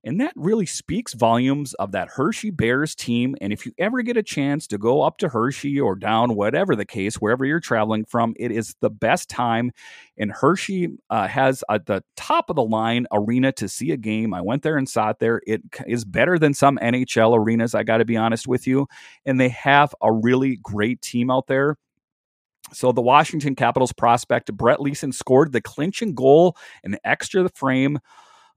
And 0.03 0.21
that 0.21 0.31
really 0.35 0.65
speaks 0.65 1.13
volumes 1.13 1.73
of 1.73 1.91
that 1.91 2.07
Hershey 2.09 2.51
Bears 2.51 2.95
team. 2.95 3.35
And 3.41 3.51
if 3.51 3.65
you 3.65 3.73
ever 3.77 4.01
get 4.01 4.15
a 4.15 4.23
chance 4.23 4.65
to 4.67 4.77
go 4.77 5.01
up 5.01 5.17
to 5.17 5.27
Hershey 5.27 5.79
or 5.79 5.95
down, 5.95 6.35
whatever 6.35 6.73
the 6.75 6.85
case, 6.85 7.15
wherever 7.15 7.43
you're 7.43 7.59
traveling 7.59 8.05
from, 8.05 8.33
it 8.37 8.51
is 8.51 8.75
the 8.79 8.89
best 8.89 9.29
time. 9.29 9.71
And 10.17 10.31
Hershey 10.31 10.97
uh, 11.09 11.27
has 11.27 11.63
the 11.85 12.01
top 12.15 12.49
of 12.49 12.55
the 12.55 12.63
line 12.63 13.07
arena 13.11 13.51
to 13.53 13.67
see 13.67 13.91
a 13.91 13.97
game. 13.97 14.33
I 14.33 14.41
went 14.41 14.63
there 14.63 14.77
and 14.77 14.87
saw 14.87 15.09
it 15.09 15.19
there. 15.19 15.41
It 15.45 15.63
is 15.85 16.05
better 16.05 16.39
than 16.39 16.53
some 16.53 16.77
NHL 16.77 17.37
arenas, 17.37 17.75
I 17.75 17.83
got 17.83 17.97
to 17.97 18.05
be 18.05 18.15
honest 18.15 18.47
with 18.47 18.67
you. 18.67 18.87
And 19.25 19.39
they 19.39 19.49
have 19.49 19.93
a 20.01 20.13
really 20.13 20.59
great 20.63 21.01
team 21.01 21.29
out 21.29 21.47
there. 21.47 21.75
So 22.71 22.91
the 22.91 23.01
Washington 23.01 23.55
Capitals 23.55 23.91
prospect 23.91 24.53
Brett 24.53 24.81
Leeson 24.81 25.11
scored 25.11 25.51
the 25.51 25.61
clinching 25.61 26.13
goal 26.13 26.55
in 26.83 26.97
extra 27.03 27.49
frame 27.49 27.99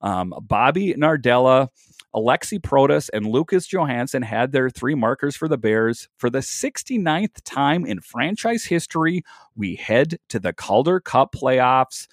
um, 0.03 0.35
Bobby 0.43 0.95
Nardella, 0.95 1.69
Alexi 2.15 2.59
Protas, 2.61 3.09
and 3.13 3.27
Lucas 3.27 3.67
Johansson 3.67 4.23
had 4.23 4.53
their 4.53 4.69
three 4.69 4.95
markers 4.95 5.35
for 5.35 5.49
the 5.49 5.57
Bears. 5.57 6.09
For 6.19 6.29
the 6.29 6.41
69th 6.41 7.43
time 7.45 7.87
in 7.87 8.01
franchise 8.01 8.65
history, 8.65 9.23
we 9.57 9.77
head 9.77 10.19
to 10.29 10.39
the 10.39 10.53
Calder 10.53 11.01
Cup 11.01 11.35
playoffs. 11.35 12.07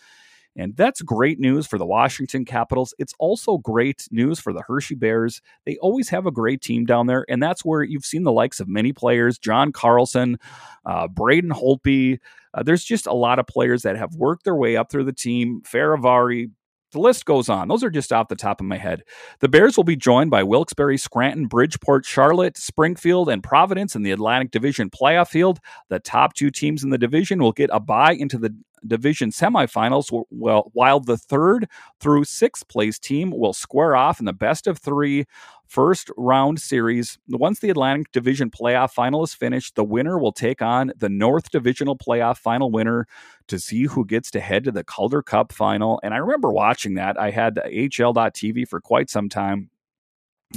And 0.56 0.76
that's 0.76 1.02
great 1.02 1.40
news 1.40 1.68
for 1.68 1.78
the 1.78 1.86
Washington 1.86 2.44
Capitals. 2.44 2.94
It's 2.98 3.14
also 3.20 3.58
great 3.58 4.08
news 4.12 4.40
for 4.40 4.52
the 4.52 4.64
Hershey 4.68 4.96
Bears. 4.96 5.42
They 5.66 5.78
always 5.78 6.10
have 6.10 6.26
a 6.26 6.32
great 6.32 6.62
team 6.62 6.86
down 6.86 7.08
there, 7.08 7.26
and 7.30 7.42
that's 7.42 7.64
where 7.64 7.84
you've 7.84 8.06
seen 8.06 8.24
the 8.24 8.32
likes 8.32 8.60
of 8.60 8.68
many 8.68 8.92
players 8.92 9.38
John 9.38 9.72
Carlson, 9.72 10.38
uh, 10.86 11.08
Braden 11.08 11.52
Holtby. 11.52 12.20
Uh, 12.54 12.64
there's 12.64 12.84
just 12.84 13.06
a 13.08 13.14
lot 13.14 13.40
of 13.40 13.48
players 13.48 13.84
that 13.84 13.96
have 13.96 14.16
worked 14.16 14.44
their 14.44 14.56
way 14.56 14.76
up 14.76 14.92
through 14.92 15.06
the 15.06 15.14
team. 15.14 15.62
Fehérváry, 15.62 16.50
the 16.92 17.00
list 17.00 17.26
goes 17.26 17.50
on. 17.50 17.68
Those 17.68 17.84
are 17.84 17.90
just 17.90 18.12
off 18.12 18.28
the 18.28 18.36
top 18.36 18.60
of 18.60 18.68
my 18.68 18.78
head. 18.78 19.04
The 19.40 19.50
Bears 19.50 19.78
will 19.78 19.84
be 19.84 19.96
joined 19.96 20.32
by 20.32 20.44
Wilkes-Barre, 20.44 20.98
Scranton, 20.98 21.48
Bridgeport, 21.48 22.06
Charlotte, 22.06 22.58
Springfield, 22.58 23.30
and 23.30 23.44
Providence 23.44 23.96
in 23.96 24.04
the 24.04 24.12
Atlantic 24.12 24.52
Division 24.52 24.90
playoff 24.90 25.30
field. 25.30 25.60
The 25.90 26.00
top 26.00 26.34
two 26.34 26.52
teams 26.52 26.84
in 26.84 26.90
the 26.90 26.98
division 26.98 27.40
will 27.40 27.52
get 27.52 27.70
a 27.72 27.80
bye 27.80 28.14
into 28.14 28.38
the 28.38 28.56
division 28.88 29.32
semifinals, 29.32 30.26
well, 30.30 30.72
while 30.74 31.00
the 31.00 31.18
third 31.18 31.68
through 32.00 32.24
sixth 32.24 32.68
place 32.68 33.00
team 33.00 33.32
will 33.32 33.54
square 33.54 33.96
off 33.96 34.20
in 34.20 34.26
the 34.26 34.34
best 34.34 34.68
of 34.68 34.78
three 34.78 35.26
first 35.68 36.10
round 36.18 36.60
series. 36.60 37.18
Once 37.28 37.60
the 37.60 37.70
Atlantic 37.70 38.12
Division 38.12 38.50
playoff 38.50 38.92
final 38.92 39.24
is 39.24 39.34
finished, 39.34 39.76
the 39.76 39.84
winner 39.84 40.18
will 40.18 40.32
take 40.32 40.62
on 40.62 40.92
the 40.98 41.10
North 41.10 41.52
Divisional 41.52 41.98
playoff 41.98 42.38
final 42.38 42.72
winner 42.72 43.08
to 43.48 43.60
see 43.60 43.84
who 43.84 44.06
gets 44.06 44.32
to 44.32 44.40
head 44.40 44.64
to 44.64 44.72
the 44.72 44.84
Calder 44.84 45.22
Cup 45.22 45.54
final. 45.54 46.00
And 46.04 46.14
I 46.14 46.18
remember 46.18 46.52
watching 46.52 46.96
that. 46.96 47.20
I 47.20 47.32
had 47.32 47.56
HL.TV 47.56 48.68
for 48.68 48.82
quite 48.82 49.10
some 49.10 49.30
time 49.30 49.70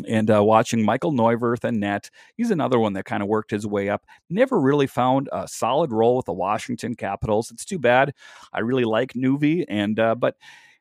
and 0.06 0.30
uh, 0.30 0.42
watching 0.42 0.84
Michael 0.84 1.12
Neuvirth 1.12 1.64
and 1.64 1.80
net. 1.80 2.10
He's 2.36 2.50
another 2.50 2.78
one 2.78 2.94
that 2.94 3.04
kind 3.04 3.22
of 3.22 3.28
worked 3.28 3.50
his 3.50 3.66
way 3.66 3.88
up. 3.88 4.04
Never 4.30 4.60
really 4.60 4.86
found 4.86 5.28
a 5.32 5.46
solid 5.46 5.92
role 5.92 6.16
with 6.16 6.26
the 6.26 6.32
Washington 6.32 6.94
Capitals. 6.94 7.50
It's 7.50 7.64
too 7.64 7.78
bad. 7.78 8.14
I 8.52 8.60
really 8.60 8.84
like 8.84 9.12
Nuvi, 9.12 9.64
and 9.68 9.98
uh, 9.98 10.14
but 10.14 10.36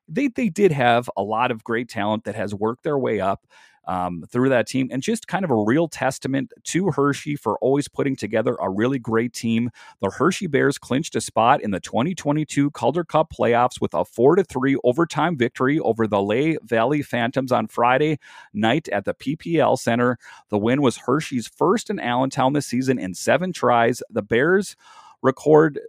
they 0.08 0.28
they 0.28 0.50
did 0.50 0.72
have 0.72 1.10
a 1.18 1.24
lot 1.24 1.52
of 1.52 1.64
great 1.64 1.90
talent 1.90 2.24
that 2.26 2.36
has 2.36 2.54
worked 2.54 2.84
their 2.84 2.98
way 2.98 3.20
up 3.20 3.46
um, 3.86 4.24
through 4.30 4.50
that 4.50 4.68
team, 4.68 4.90
and 4.92 5.02
just 5.02 5.28
kind 5.28 5.44
of 5.44 5.52
a 5.52 5.56
real 5.56 5.88
testament 5.88 6.52
to 6.64 6.92
Hershey 6.92 7.36
for 7.36 7.58
always 7.60 7.88
putting 7.88 8.16
together 8.16 8.56
a 8.60 8.70
really 8.70 9.00
great 9.00 9.34
team. 9.34 9.70
The 10.02 10.10
Hershey 10.10 10.48
Bears 10.48 10.78
clinched 10.78 11.16
a 11.16 11.22
spot 11.22 11.62
in 11.62 11.72
the 11.72 11.80
2022 11.80 12.72
Calder 12.72 13.04
Cup 13.04 13.32
playoffs 13.32 13.82
with 13.82 13.94
a 13.94 14.06
4 14.06 14.36
to 14.38 14.44
3 14.44 14.78
overtime 14.84 15.38
victory 15.38 15.80
over 15.80 16.08
the 16.08 16.22
Lehigh 16.22 16.58
Valley 16.64 17.02
Phantoms 17.02 17.52
on 17.52 17.68
Friday 17.68 18.20
night 18.54 18.88
at 18.90 19.06
the 19.06 19.14
PPL 19.14 19.78
Center. 19.78 20.18
The 20.50 20.58
win 20.58 20.82
was 20.82 20.98
Hershey's 20.98 21.48
first 21.48 21.90
in 21.90 22.00
Allentown 22.00 22.54
this 22.54 22.68
season 22.68 23.00
in 23.00 23.14
seven 23.14 23.54
tries. 23.54 24.02
The 24.10 24.22
Bears 24.22 24.76
record 25.22 25.80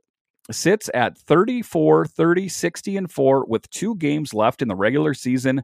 sits 0.50 0.90
at 0.92 1.16
34, 1.16 2.06
30, 2.06 2.48
60, 2.48 2.96
and 2.96 3.10
4 3.10 3.46
with 3.46 3.70
two 3.70 3.94
games 3.96 4.34
left 4.34 4.62
in 4.62 4.68
the 4.68 4.74
regular 4.74 5.14
season. 5.14 5.62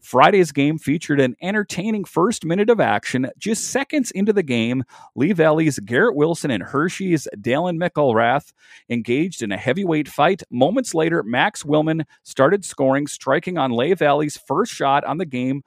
Friday's 0.00 0.52
game 0.52 0.78
featured 0.78 1.20
an 1.20 1.36
entertaining 1.42 2.04
first 2.04 2.44
minute 2.44 2.70
of 2.70 2.80
action. 2.80 3.28
Just 3.38 3.70
seconds 3.70 4.10
into 4.12 4.32
the 4.32 4.42
game, 4.42 4.84
Lehigh 5.14 5.34
Valley's 5.34 5.78
Garrett 5.80 6.16
Wilson 6.16 6.50
and 6.50 6.62
Hershey's 6.62 7.26
Dalen 7.40 7.78
McElrath 7.78 8.52
engaged 8.88 9.42
in 9.42 9.52
a 9.52 9.56
heavyweight 9.56 10.08
fight. 10.08 10.42
Moments 10.50 10.94
later, 10.94 11.22
Max 11.22 11.62
Willman 11.62 12.04
started 12.22 12.64
scoring, 12.64 13.06
striking 13.06 13.58
on 13.58 13.72
Lehigh 13.72 13.94
Valley's 13.94 14.36
first 14.36 14.72
shot 14.72 15.04
on 15.04 15.18
the 15.18 15.26
game 15.26 15.62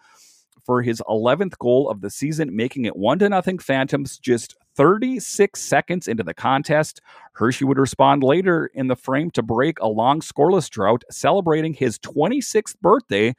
for 0.65 0.81
his 0.81 1.01
11th 1.09 1.57
goal 1.57 1.89
of 1.89 2.01
the 2.01 2.09
season, 2.09 2.55
making 2.55 2.85
it 2.85 2.95
1 2.95 3.19
to 3.19 3.29
nothing 3.29 3.59
Phantoms 3.59 4.17
just 4.17 4.55
36 4.75 5.59
seconds 5.59 6.07
into 6.07 6.23
the 6.23 6.33
contest. 6.33 7.01
Hershey 7.33 7.65
would 7.65 7.77
respond 7.77 8.23
later 8.23 8.69
in 8.73 8.87
the 8.87 8.95
frame 8.95 9.31
to 9.31 9.43
break 9.43 9.79
a 9.79 9.87
long 9.87 10.21
scoreless 10.21 10.69
drought, 10.69 11.03
celebrating 11.09 11.73
his 11.73 11.99
26th 11.99 12.79
birthday 12.81 13.35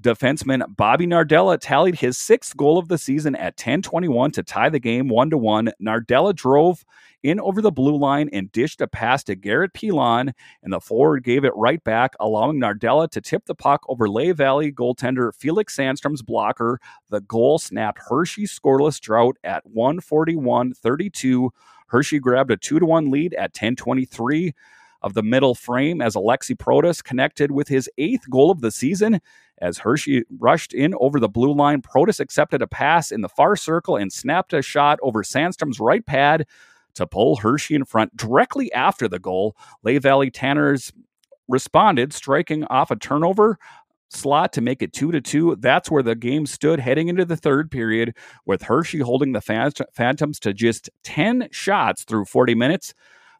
Defenseman 0.00 0.76
Bobby 0.76 1.06
Nardella 1.06 1.58
tallied 1.60 1.96
his 1.96 2.16
sixth 2.16 2.56
goal 2.56 2.78
of 2.78 2.88
the 2.88 2.98
season 2.98 3.34
at 3.34 3.56
10:21 3.56 4.32
to 4.32 4.42
tie 4.44 4.68
the 4.68 4.78
game 4.78 5.08
one 5.08 5.28
to 5.30 5.38
one. 5.38 5.72
Nardella 5.82 6.34
drove 6.34 6.84
in 7.24 7.40
over 7.40 7.60
the 7.60 7.72
blue 7.72 7.96
line 7.96 8.28
and 8.32 8.52
dished 8.52 8.80
a 8.80 8.86
pass 8.86 9.24
to 9.24 9.34
Garrett 9.34 9.72
Pilon, 9.74 10.32
and 10.62 10.72
the 10.72 10.80
forward 10.80 11.24
gave 11.24 11.44
it 11.44 11.52
right 11.56 11.82
back, 11.82 12.14
allowing 12.20 12.60
Nardella 12.60 13.10
to 13.10 13.20
tip 13.20 13.46
the 13.46 13.56
puck 13.56 13.82
over 13.88 14.08
Lehigh 14.08 14.32
Valley 14.34 14.70
goaltender 14.70 15.34
Felix 15.34 15.76
Sandstrom's 15.76 16.22
blocker. 16.22 16.78
The 17.10 17.22
goal 17.22 17.58
snapped 17.58 17.98
Hershey's 18.08 18.56
scoreless 18.56 19.00
drought 19.00 19.36
at 19.42 19.64
141-32. 19.66 21.50
Hershey 21.88 22.20
grabbed 22.20 22.52
a 22.52 22.56
2 22.56 22.78
to 22.78 22.86
1 22.86 23.10
lead 23.10 23.34
at 23.34 23.52
10:23 23.52 24.54
of 25.02 25.14
the 25.14 25.22
middle 25.22 25.54
frame 25.54 26.00
as 26.00 26.14
Alexi 26.14 26.56
Protas 26.56 27.02
connected 27.02 27.50
with 27.50 27.68
his 27.68 27.88
eighth 27.98 28.28
goal 28.30 28.50
of 28.50 28.60
the 28.60 28.70
season. 28.70 29.20
As 29.60 29.78
Hershey 29.78 30.24
rushed 30.38 30.72
in 30.72 30.94
over 31.00 31.18
the 31.18 31.28
blue 31.28 31.52
line, 31.52 31.82
Protas 31.82 32.20
accepted 32.20 32.62
a 32.62 32.66
pass 32.66 33.10
in 33.10 33.20
the 33.20 33.28
far 33.28 33.56
circle 33.56 33.96
and 33.96 34.12
snapped 34.12 34.52
a 34.52 34.62
shot 34.62 34.98
over 35.02 35.22
Sandstrom's 35.22 35.80
right 35.80 36.04
pad 36.04 36.46
to 36.94 37.06
pull 37.06 37.36
Hershey 37.36 37.74
in 37.74 37.84
front 37.84 38.16
directly 38.16 38.72
after 38.72 39.08
the 39.08 39.18
goal. 39.18 39.56
Lehigh 39.82 40.00
Valley 40.00 40.30
Tanners 40.30 40.92
responded, 41.48 42.12
striking 42.12 42.64
off 42.64 42.90
a 42.90 42.96
turnover 42.96 43.58
slot 44.10 44.52
to 44.54 44.60
make 44.60 44.82
it 44.82 44.92
two 44.92 45.12
to 45.12 45.20
two. 45.20 45.56
That's 45.56 45.90
where 45.90 46.02
the 46.02 46.14
game 46.14 46.46
stood 46.46 46.80
heading 46.80 47.08
into 47.08 47.24
the 47.24 47.36
third 47.36 47.70
period, 47.70 48.16
with 48.46 48.62
Hershey 48.62 49.00
holding 49.00 49.32
the 49.32 49.40
Phantoms 49.92 50.40
to 50.40 50.54
just 50.54 50.88
10 51.04 51.48
shots 51.50 52.04
through 52.04 52.24
40 52.24 52.54
minutes. 52.54 52.94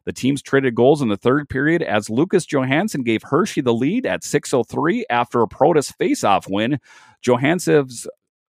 The 0.09 0.13
teams 0.13 0.41
traded 0.41 0.73
goals 0.73 1.03
in 1.03 1.09
the 1.09 1.17
third 1.17 1.47
period 1.49 1.83
as 1.83 2.09
Lucas 2.09 2.47
Johansson 2.47 3.03
gave 3.03 3.21
Hershey 3.21 3.61
the 3.61 3.75
lead 3.75 4.07
at 4.07 4.23
6.03 4.23 5.03
after 5.07 5.43
a 5.43 5.47
Protas 5.47 5.95
faceoff 5.95 6.49
win. 6.49 6.79
Johansson's 7.21 8.07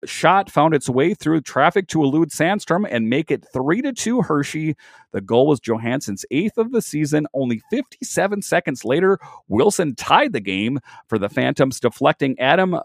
shot 0.06 0.52
found 0.52 0.76
its 0.76 0.88
way 0.88 1.16
through 1.16 1.42
traffic 1.42 1.88
to 1.88 2.04
elude 2.04 2.30
Sandstrom 2.30 2.88
and 2.88 3.10
make 3.10 3.32
it 3.32 3.48
3 3.52 3.82
to 3.82 3.94
2 3.94 4.22
Hershey. 4.22 4.76
The 5.12 5.22
goal 5.22 5.48
was 5.48 5.60
Johansson's 5.60 6.24
eighth 6.30 6.60
of 6.60 6.72
the 6.72 6.84
season. 6.84 7.26
Only 7.34 7.64
57 7.72 8.44
seconds 8.44 8.86
later, 8.86 9.18
Wilson 9.48 9.96
tied 9.96 10.34
the 10.34 10.40
game 10.40 10.78
for 11.08 11.18
the 11.18 11.30
Phantoms, 11.30 11.80
deflecting 11.80 12.40
Adam 12.40 12.80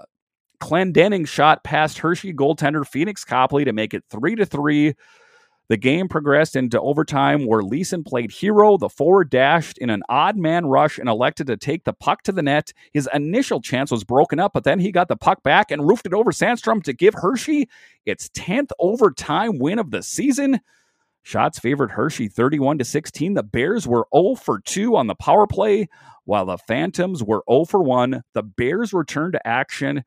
Clendening 0.63 1.29
shot 1.29 1.65
past 1.65 1.99
Hershey 1.99 2.33
goaltender 2.33 2.87
Phoenix 2.87 3.27
Copley 3.27 3.67
to 3.67 3.75
make 3.75 3.93
it 3.93 4.05
3 4.09 4.37
to 4.37 4.47
3. 4.47 4.95
The 5.69 5.77
game 5.79 6.09
progressed 6.09 6.57
into 6.57 6.81
overtime 6.81 7.47
where 7.47 7.63
Leeson 7.63 8.05
played 8.05 8.31
hero. 8.31 8.77
The 8.77 8.91
forward 8.91 9.31
dashed 9.31 9.79
in 9.79 9.89
an 9.89 10.03
odd 10.09 10.37
man 10.37 10.67
rush 10.67 10.99
and 10.99 11.09
elected 11.09 11.47
to 11.47 11.57
take 11.57 11.85
the 11.85 11.95
puck 11.95 12.23
to 12.25 12.33
the 12.33 12.43
net. 12.43 12.73
His 12.93 13.09
initial 13.15 13.61
chance 13.63 13.91
was 13.91 14.05
broken 14.05 14.39
up, 14.39 14.53
but 14.53 14.65
then 14.65 14.79
he 14.79 14.93
got 14.93 15.09
the 15.09 15.17
puck 15.17 15.43
back 15.43 15.71
and 15.71 15.89
roofed 15.89 16.07
it 16.07 16.13
over 16.13 16.33
Sandstrom 16.33 16.83
to 16.83 16.93
give 16.93 17.15
Hershey 17.15 17.69
its 18.05 18.29
10th 18.31 18.71
overtime 18.79 19.59
win 19.59 19.79
of 19.79 19.91
the 19.91 20.03
season. 20.03 20.61
Shots 21.23 21.59
favored 21.59 21.93
Hershey 21.93 22.29
31 22.29 22.77
to 22.79 22.85
16. 22.85 23.33
The 23.33 23.43
Bears 23.43 23.89
were 23.89 24.07
0 24.15 24.35
for 24.35 24.61
2 24.61 24.95
on 24.95 25.07
the 25.07 25.15
power 25.15 25.47
play, 25.47 25.89
while 26.27 26.45
the 26.45 26.59
Phantoms 26.59 27.25
were 27.25 27.43
0 27.51 27.65
for 27.65 27.83
1. 27.83 28.23
The 28.35 28.43
Bears 28.43 28.93
returned 28.93 29.33
to 29.33 29.47
action 29.47 30.05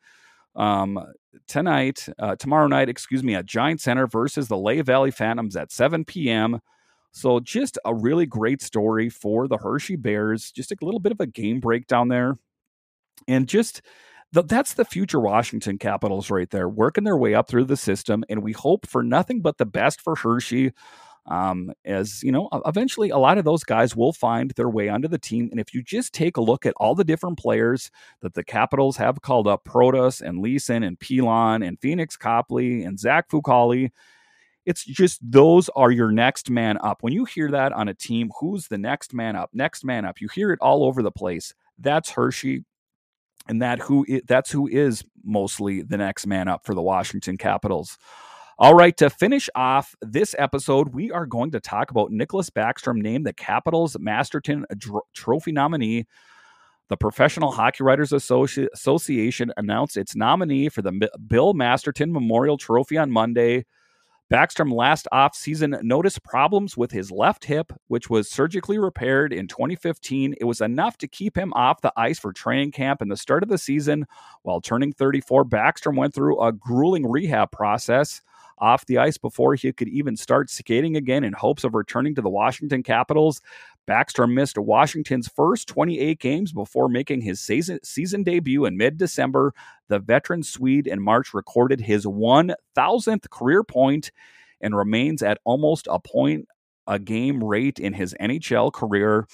um, 0.56 1.04
tonight, 1.48 2.08
uh, 2.20 2.36
tomorrow 2.36 2.68
night, 2.68 2.90
excuse 2.90 3.24
me, 3.24 3.36
at 3.36 3.46
Giant 3.46 3.82
Center 3.82 4.08
versus 4.08 4.48
the 4.48 4.58
Lehigh 4.58 4.82
Valley 4.84 5.12
Phantoms 5.12 5.56
at 5.56 5.72
7 5.72 6.06
p.m. 6.06 6.60
So 7.12 7.40
just 7.40 7.78
a 7.86 7.94
really 7.96 8.26
great 8.26 8.62
story 8.62 9.10
for 9.10 9.48
the 9.48 9.58
Hershey 9.58 9.96
Bears. 9.96 10.52
Just 10.52 10.72
a 10.72 10.78
little 10.82 11.00
bit 11.00 11.12
of 11.12 11.20
a 11.20 11.28
game 11.28 11.60
breakdown 11.60 12.10
there, 12.10 12.36
and 13.28 13.48
just 13.48 13.82
the, 14.34 14.44
that's 14.44 14.74
the 14.74 14.86
future 14.86 15.20
Washington 15.20 15.78
Capitals 15.78 16.30
right 16.30 16.50
there, 16.50 16.68
working 16.68 17.06
their 17.06 17.18
way 17.18 17.34
up 17.34 17.48
through 17.48 17.66
the 17.66 17.78
system, 17.78 18.24
and 18.30 18.44
we 18.44 18.52
hope 18.52 18.88
for 18.88 19.04
nothing 19.04 19.42
but 19.42 19.58
the 19.58 19.66
best 19.66 20.02
for 20.02 20.16
Hershey. 20.16 20.74
Um, 21.28 21.72
as 21.84 22.24
you 22.24 22.32
know, 22.32 22.50
eventually 22.66 23.10
a 23.10 23.18
lot 23.18 23.38
of 23.38 23.46
those 23.46 23.64
guys 23.64 23.96
will 23.96 24.14
find 24.14 24.52
their 24.52 24.70
way 24.70 24.90
onto 24.90 25.08
the 25.08 25.18
team. 25.18 25.50
And 25.52 25.60
if 25.60 25.74
you 25.74 25.84
just 25.84 26.14
take 26.14 26.38
a 26.38 26.42
look 26.42 26.66
at 26.66 26.74
all 26.78 26.96
the 26.96 27.04
different 27.04 27.38
players 27.38 27.92
that 28.22 28.34
the 28.34 28.44
Capitals 28.44 28.98
have 28.98 29.22
called 29.22 29.48
up, 29.48 29.66
Protas 29.66 30.22
and 30.22 30.40
Leeson 30.40 30.84
and 30.84 31.00
Pilon 31.00 31.64
and 31.64 31.80
Phoenix 31.80 32.16
Copley 32.16 32.84
and 32.84 33.00
Zach 33.00 33.30
Fucale, 33.30 33.90
it's 34.66 34.86
just 34.86 35.20
those 35.22 35.70
are 35.70 35.92
your 35.92 36.12
next 36.12 36.50
man 36.50 36.78
up. 36.84 37.04
When 37.04 37.14
you 37.14 37.26
hear 37.26 37.52
that 37.52 37.74
on 37.74 37.88
a 37.88 37.94
team, 37.94 38.32
who's 38.40 38.68
the 38.68 38.78
next 38.78 39.14
man 39.14 39.36
up? 39.36 39.50
Next 39.54 39.84
man 39.86 40.06
up. 40.06 40.22
You 40.22 40.28
hear 40.34 40.52
it 40.52 40.60
all 40.62 40.84
over 40.84 41.02
the 41.02 41.12
place. 41.12 41.54
That's 41.78 42.12
Hershey 42.12 42.64
and 43.48 43.62
that 43.62 43.80
who 43.80 44.06
that's 44.26 44.52
who 44.52 44.68
is 44.68 45.04
mostly 45.24 45.82
the 45.82 45.98
next 45.98 46.28
man 46.28 46.48
up 46.48 46.66
for 46.66 46.74
the 46.74 46.82
Washington 46.82 47.38
Capitals. 47.38 47.98
All 48.60 48.74
right, 48.74 48.98
to 48.98 49.12
finish 49.12 49.52
off 49.54 49.94
this 50.02 50.34
episode, 50.40 50.96
we 50.96 51.12
are 51.12 51.28
going 51.28 51.52
to 51.52 51.60
talk 51.60 51.92
about 51.92 52.10
Nicklas 52.10 52.50
Backstrom 52.50 53.00
named 53.00 53.24
the 53.24 53.34
Capitals 53.34 53.96
Masterton 54.00 54.66
Dr- 54.76 55.04
Trophy 55.14 55.52
nominee. 55.52 56.08
The 56.90 56.98
Professional 56.98 57.52
Hockey 57.52 57.84
Writers 57.84 58.10
Associ- 58.10 58.68
Association 58.74 59.54
announced 59.58 59.96
its 59.96 60.16
nominee 60.16 60.70
for 60.70 60.82
the 60.82 60.90
M- 60.90 61.28
Bill 61.28 61.54
Masterton 61.54 62.12
Memorial 62.12 62.58
Trophy 62.58 62.98
on 62.98 63.12
Monday. 63.12 63.66
Backstrom 64.34 64.74
last 64.74 65.08
offseason 65.14 65.80
noticed 65.84 66.24
problems 66.24 66.76
with 66.76 66.90
his 66.90 67.12
left 67.12 67.46
hip, 67.46 67.72
which 67.90 68.10
was 68.10 68.28
surgically 68.28 68.80
repaired 68.80 69.34
in 69.34 69.48
2015. 69.48 70.34
It 70.42 70.46
was 70.46 70.62
enough 70.62 70.98
to 70.98 71.08
keep 71.08 71.38
him 71.38 71.54
off 71.54 71.82
the 71.82 71.94
ice 71.96 72.18
for 72.18 72.34
training 72.34 72.72
camp 72.72 73.04
and 73.04 73.12
the 73.12 73.18
start 73.18 73.44
of 73.44 73.50
the 73.50 73.60
season. 73.60 74.08
While 74.42 74.62
turning 74.62 74.94
34, 74.94 75.46
Backstrom 75.46 75.96
went 75.96 76.16
through 76.16 76.42
a 76.42 76.52
grueling 76.52 77.08
rehab 77.08 77.52
process 77.52 78.22
off 78.60 78.86
the 78.86 78.98
ice 78.98 79.18
before 79.18 79.56
he 79.56 79.72
could 79.72 79.88
even 79.90 80.16
start 80.16 80.50
skating 80.50 80.96
again 80.96 81.24
in 81.24 81.34
hopes 81.34 81.64
of 81.64 81.74
returning 81.74 82.16
to 82.16 82.22
the 82.22 82.30
Washington 82.30 82.84
Capitals. 82.84 83.42
Backstrom 83.88 84.34
missed 84.34 84.58
Washington's 84.58 85.30
first 85.30 85.68
28 85.68 86.20
games 86.20 86.52
before 86.52 86.90
making 86.90 87.22
his 87.22 87.40
season, 87.40 87.80
season 87.84 88.24
debut 88.24 88.66
in 88.66 88.78
mid 88.78 88.98
December. 88.98 89.54
The 89.88 90.00
veteran 90.00 90.44
Swede 90.44 90.88
in 90.88 91.02
March 91.02 91.34
recorded 91.34 91.80
his 91.80 92.06
1,000th 92.06 93.30
career 93.30 93.64
point 93.64 94.12
and 94.60 94.76
remains 94.76 95.24
at 95.24 95.40
almost 95.46 95.88
a 95.90 96.00
point 96.00 96.48
a 96.88 97.00
game 97.00 97.44
rate 97.44 97.80
in 97.80 97.94
his 97.94 98.16
NHL 98.20 98.72
career. 98.74 99.28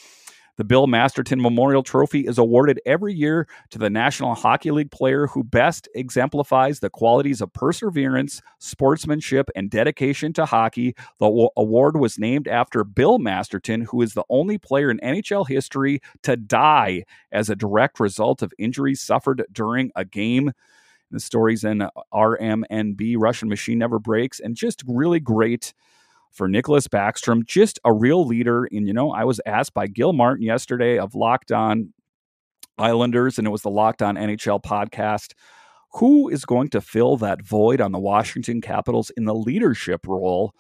The 0.55 0.63
Bill 0.63 0.85
Masterton 0.85 1.41
Memorial 1.41 1.81
Trophy 1.81 2.27
is 2.27 2.37
awarded 2.37 2.79
every 2.85 3.11
year 3.11 3.47
to 3.71 3.79
the 3.79 3.89
National 3.89 4.35
Hockey 4.35 4.69
League 4.69 4.91
player 4.91 5.25
who 5.25 5.43
best 5.43 5.89
exemplifies 5.95 6.79
the 6.79 6.91
qualities 6.91 7.41
of 7.41 7.51
perseverance, 7.53 8.39
sportsmanship, 8.59 9.49
and 9.55 9.71
dedication 9.71 10.31
to 10.33 10.45
hockey. 10.45 10.95
The 11.19 11.49
award 11.57 11.99
was 11.99 12.19
named 12.19 12.47
after 12.47 12.83
Bill 12.83 13.17
Masterton, 13.17 13.81
who 13.81 14.03
is 14.03 14.13
the 14.13 14.25
only 14.29 14.59
player 14.59 14.91
in 14.91 14.99
NHL 14.99 15.47
history 15.47 16.01
to 16.21 16.37
die 16.37 17.05
as 17.31 17.49
a 17.49 17.55
direct 17.55 17.99
result 17.99 18.43
of 18.43 18.53
injuries 18.59 19.01
suffered 19.01 19.43
during 19.51 19.91
a 19.95 20.05
game. 20.05 20.51
The 21.09 21.19
stories 21.19 21.63
in 21.63 21.87
RMNB, 22.13 23.15
Russian 23.17 23.49
Machine 23.49 23.79
Never 23.79 23.97
Breaks, 23.97 24.39
and 24.39 24.55
just 24.55 24.83
really 24.87 25.19
great 25.19 25.73
for 26.33 26.49
Nicklas 26.49 26.87
Backstrom, 26.87 27.45
just 27.45 27.79
a 27.85 27.93
real 27.93 28.25
leader. 28.25 28.67
And, 28.71 28.87
you 28.87 28.93
know, 28.93 29.11
I 29.11 29.23
was 29.23 29.39
asked 29.45 29.73
by 29.73 29.87
Gil 29.87 30.13
Martin 30.13 30.43
yesterday 30.43 30.97
of 30.97 31.15
Locked 31.15 31.51
On 31.51 31.93
Islanders, 32.77 33.37
and 33.37 33.47
it 33.47 33.51
was 33.51 33.61
the 33.61 33.69
Locked 33.69 34.01
On 34.01 34.15
NHL 34.15 34.61
podcast. 34.61 35.33
Who 35.93 36.27
is 36.27 36.43
going 36.43 36.69
to 36.69 36.81
fill 36.81 37.17
that 37.17 37.45
void 37.45 37.79
on 37.79 37.91
the 37.91 37.99
Washington 37.99 38.61
Capitals 38.61 39.11
in 39.15 39.25
the 39.25 39.35
leadership 39.35 40.07
role? 40.07 40.53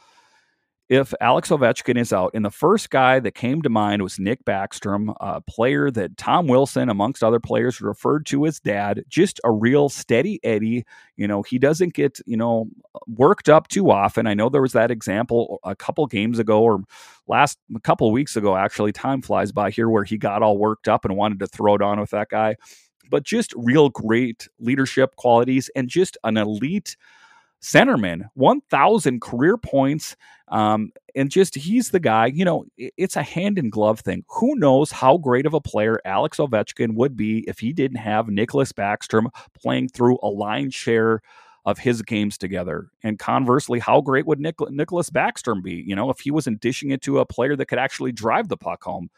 If 0.89 1.13
Alex 1.21 1.49
Ovechkin 1.49 1.97
is 1.97 2.11
out. 2.11 2.31
And 2.33 2.43
the 2.43 2.51
first 2.51 2.89
guy 2.89 3.19
that 3.19 3.35
came 3.35 3.61
to 3.61 3.69
mind 3.69 4.01
was 4.01 4.19
Nick 4.19 4.43
Backstrom, 4.45 5.15
a 5.21 5.41
player 5.41 5.89
that 5.91 6.17
Tom 6.17 6.47
Wilson, 6.47 6.89
amongst 6.89 7.23
other 7.23 7.39
players, 7.39 7.81
referred 7.81 8.25
to 8.27 8.45
as 8.45 8.59
dad. 8.59 9.03
Just 9.07 9.39
a 9.43 9.51
real 9.51 9.89
steady 9.89 10.39
Eddie. 10.43 10.85
You 11.15 11.27
know, 11.27 11.41
he 11.41 11.57
doesn't 11.57 11.93
get, 11.93 12.19
you 12.25 12.37
know, 12.37 12.67
worked 13.07 13.49
up 13.49 13.69
too 13.69 13.91
often. 13.91 14.27
I 14.27 14.33
know 14.33 14.49
there 14.49 14.61
was 14.61 14.73
that 14.73 14.91
example 14.91 15.59
a 15.63 15.75
couple 15.75 16.05
games 16.05 16.37
ago 16.37 16.61
or 16.61 16.83
last 17.27 17.57
a 17.75 17.79
couple 17.79 18.11
weeks 18.11 18.35
ago, 18.35 18.55
actually. 18.55 18.91
Time 18.91 19.21
flies 19.21 19.51
by 19.51 19.71
here 19.71 19.89
where 19.89 20.03
he 20.03 20.17
got 20.17 20.43
all 20.43 20.57
worked 20.57 20.87
up 20.87 21.05
and 21.05 21.15
wanted 21.15 21.39
to 21.39 21.47
throw 21.47 21.75
it 21.75 21.81
on 21.81 21.99
with 21.99 22.09
that 22.11 22.29
guy. 22.29 22.55
But 23.09 23.23
just 23.23 23.53
real 23.55 23.89
great 23.89 24.47
leadership 24.59 25.15
qualities 25.15 25.69
and 25.75 25.87
just 25.87 26.17
an 26.23 26.37
elite 26.37 26.97
centerman, 27.63 28.29
1,000 28.35 29.21
career 29.21 29.57
points. 29.57 30.15
Um, 30.49 30.91
and 31.15 31.31
just 31.31 31.55
he's 31.55 31.89
the 31.89 31.99
guy, 31.99 32.27
you 32.27 32.45
know, 32.45 32.65
it's 32.77 33.15
a 33.15 33.23
hand 33.23 33.57
in 33.57 33.69
glove 33.69 34.01
thing. 34.01 34.23
Who 34.27 34.55
knows 34.55 34.91
how 34.91 35.17
great 35.17 35.45
of 35.45 35.53
a 35.53 35.61
player 35.61 35.99
Alex 36.05 36.37
Ovechkin 36.37 36.95
would 36.95 37.15
be 37.15 37.39
if 37.47 37.59
he 37.59 37.73
didn't 37.73 37.97
have 37.97 38.27
Nicholas 38.27 38.71
Backstrom 38.73 39.27
playing 39.59 39.89
through 39.89 40.19
a 40.21 40.27
line 40.27 40.69
share 40.69 41.21
of 41.65 41.79
his 41.79 42.01
games 42.01 42.37
together. 42.37 42.89
And 43.03 43.17
conversely, 43.17 43.79
how 43.79 44.01
great 44.01 44.27
would 44.27 44.39
Nick, 44.39 44.57
Nicklas 44.57 45.09
Backstrom 45.09 45.63
be, 45.63 45.83
you 45.87 45.95
know, 45.95 46.09
if 46.09 46.19
he 46.19 46.29
wasn't 46.29 46.59
dishing 46.59 46.91
it 46.91 47.01
to 47.03 47.19
a 47.19 47.25
player 47.25 47.55
that 47.55 47.67
could 47.67 47.79
actually 47.79 48.11
drive 48.11 48.49
the 48.49 48.57
puck 48.57 48.83
home? 48.83 49.09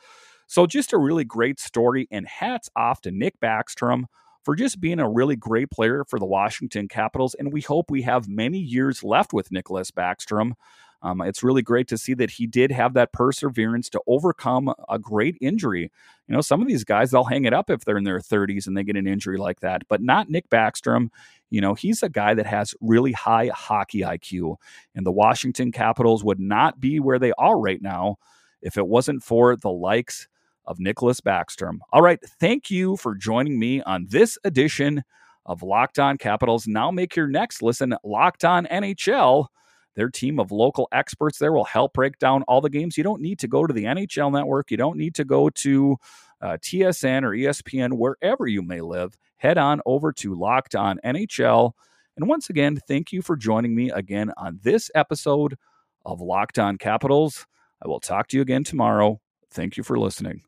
So 0.47 0.67
just 0.67 0.93
a 0.93 0.97
really 0.97 1.23
great 1.23 1.60
story. 1.60 2.08
And 2.12 2.27
hats 2.27 2.69
off 2.75 3.01
to 3.01 3.12
Nick 3.12 3.39
Backstrom 3.39 4.03
for 4.45 4.55
just 4.55 4.79
being 4.79 4.99
a 4.99 5.10
really 5.10 5.36
great 5.36 5.71
player 5.71 6.05
for 6.08 6.19
the 6.19 6.25
Washington 6.25 6.88
Capitals. 6.88 7.34
And 7.34 7.51
we 7.51 7.62
hope 7.62 7.89
we 7.89 8.03
have 8.03 8.29
many 8.29 8.60
years 8.60 9.03
left 9.03 9.34
with 9.34 9.49
Nicklas 9.49 9.91
Backstrom. 9.91 10.53
Um, 11.01 11.21
it's 11.21 11.43
really 11.43 11.63
great 11.63 11.88
to 11.89 11.97
see 11.97 12.13
that 12.13 12.31
he 12.31 12.47
did 12.47 12.71
have 12.71 12.93
that 12.93 13.12
perseverance 13.12 13.89
to 13.89 14.01
overcome 14.08 14.73
a 14.88 14.97
great 14.97 15.36
injury. 15.41 15.91
You 16.27 16.36
know, 16.36 16.41
some 16.41 16.62
of 16.62 16.67
these 16.67 16.84
guys, 16.84 17.12
they'll 17.12 17.25
hang 17.25 17.45
it 17.45 17.53
up 17.53 17.69
if 17.69 17.86
they're 17.86 17.97
in 17.97 18.05
their 18.05 18.19
30s 18.19 18.67
and 18.67 18.77
they 18.77 18.84
get 18.84 18.95
an 18.95 19.08
injury 19.08 19.38
like 19.38 19.60
that, 19.60 19.84
but 19.88 20.01
not 20.01 20.29
Nick 20.29 20.49
Backstrom. 20.49 21.10
You 21.49 21.62
know, 21.62 21.73
he's 21.73 22.01
a 22.01 22.10
guy 22.10 22.34
that 22.36 22.47
has 22.47 22.73
really 22.81 23.12
high 23.12 23.51
hockey 23.53 24.01
IQ, 24.01 24.58
and 24.95 25.05
the 25.05 25.12
Washington 25.12 25.71
Capitals 25.71 26.23
would 26.23 26.39
not 26.39 26.79
be 26.79 26.99
where 26.99 27.19
they 27.19 27.34
are 27.38 27.60
right 27.60 27.81
now 27.81 28.17
if 28.62 28.77
it 28.77 28.88
wasn't 28.88 29.23
for 29.23 29.55
the 29.55 29.71
likes 29.71 30.27
of 30.67 30.80
Nicholas 30.80 31.21
Backstrom. 31.21 31.80
All 31.91 32.01
right, 32.01 32.19
thank 32.39 32.69
you 32.69 32.97
for 32.97 33.15
joining 33.15 33.60
me 33.60 33.82
on 33.82 34.08
this 34.10 34.38
edition 34.43 35.04
of 35.45 35.63
Locked 35.63 35.99
On 35.99 36.17
Capitals. 36.17 36.67
Now 36.67 36.91
make 36.91 37.15
your 37.15 37.28
next 37.28 37.62
listen 37.62 37.95
Locked 38.04 38.45
On 38.45 38.65
NHL. 38.65 39.47
Their 39.95 40.10
team 40.10 40.39
of 40.39 40.51
local 40.51 40.88
experts 40.91 41.38
there 41.38 41.54
will 41.54 41.63
help 41.63 41.93
break 41.93 42.19
down 42.19 42.43
all 42.43 42.62
the 42.62 42.69
games. 42.69 42.97
You 42.97 43.04
don't 43.04 43.21
need 43.21 43.39
to 43.39 43.47
go 43.47 43.65
to 43.65 43.73
the 43.73 43.86
NHL 43.86 44.32
network. 44.32 44.69
You 44.69 44.78
don't 44.78 44.97
need 44.97 45.15
to 45.15 45.23
go 45.23 45.49
to 45.49 45.97
uh, 46.41 46.58
TSN 46.62 47.23
or 47.23 47.32
ESPN, 47.32 47.93
wherever 47.93 48.45
you 48.45 48.62
may 48.62 48.82
live. 48.82 49.17
Head 49.38 49.58
on 49.58 49.82
over 49.86 50.12
to 50.13 50.36
Locked 50.36 50.75
On 50.75 50.99
NHL. 51.06 51.71
And 52.17 52.28
once 52.28 52.49
again, 52.49 52.80
thank 52.88 53.12
you 53.12 53.21
for 53.21 53.36
joining 53.36 53.75
me 53.75 53.89
again 53.89 54.32
on 54.38 54.60
this 54.63 54.91
episode 54.95 55.58
of 56.06 56.21
Locked 56.21 56.60
On 56.60 56.78
Capitals. 56.78 57.45
I 57.84 57.88
will 57.88 57.99
talk 57.99 58.28
to 58.30 58.38
you 58.38 58.41
again 58.41 58.63
tomorrow. 58.63 59.19
Thank 59.51 59.78
you 59.78 59.84
for 59.84 59.97
listening. 59.97 60.43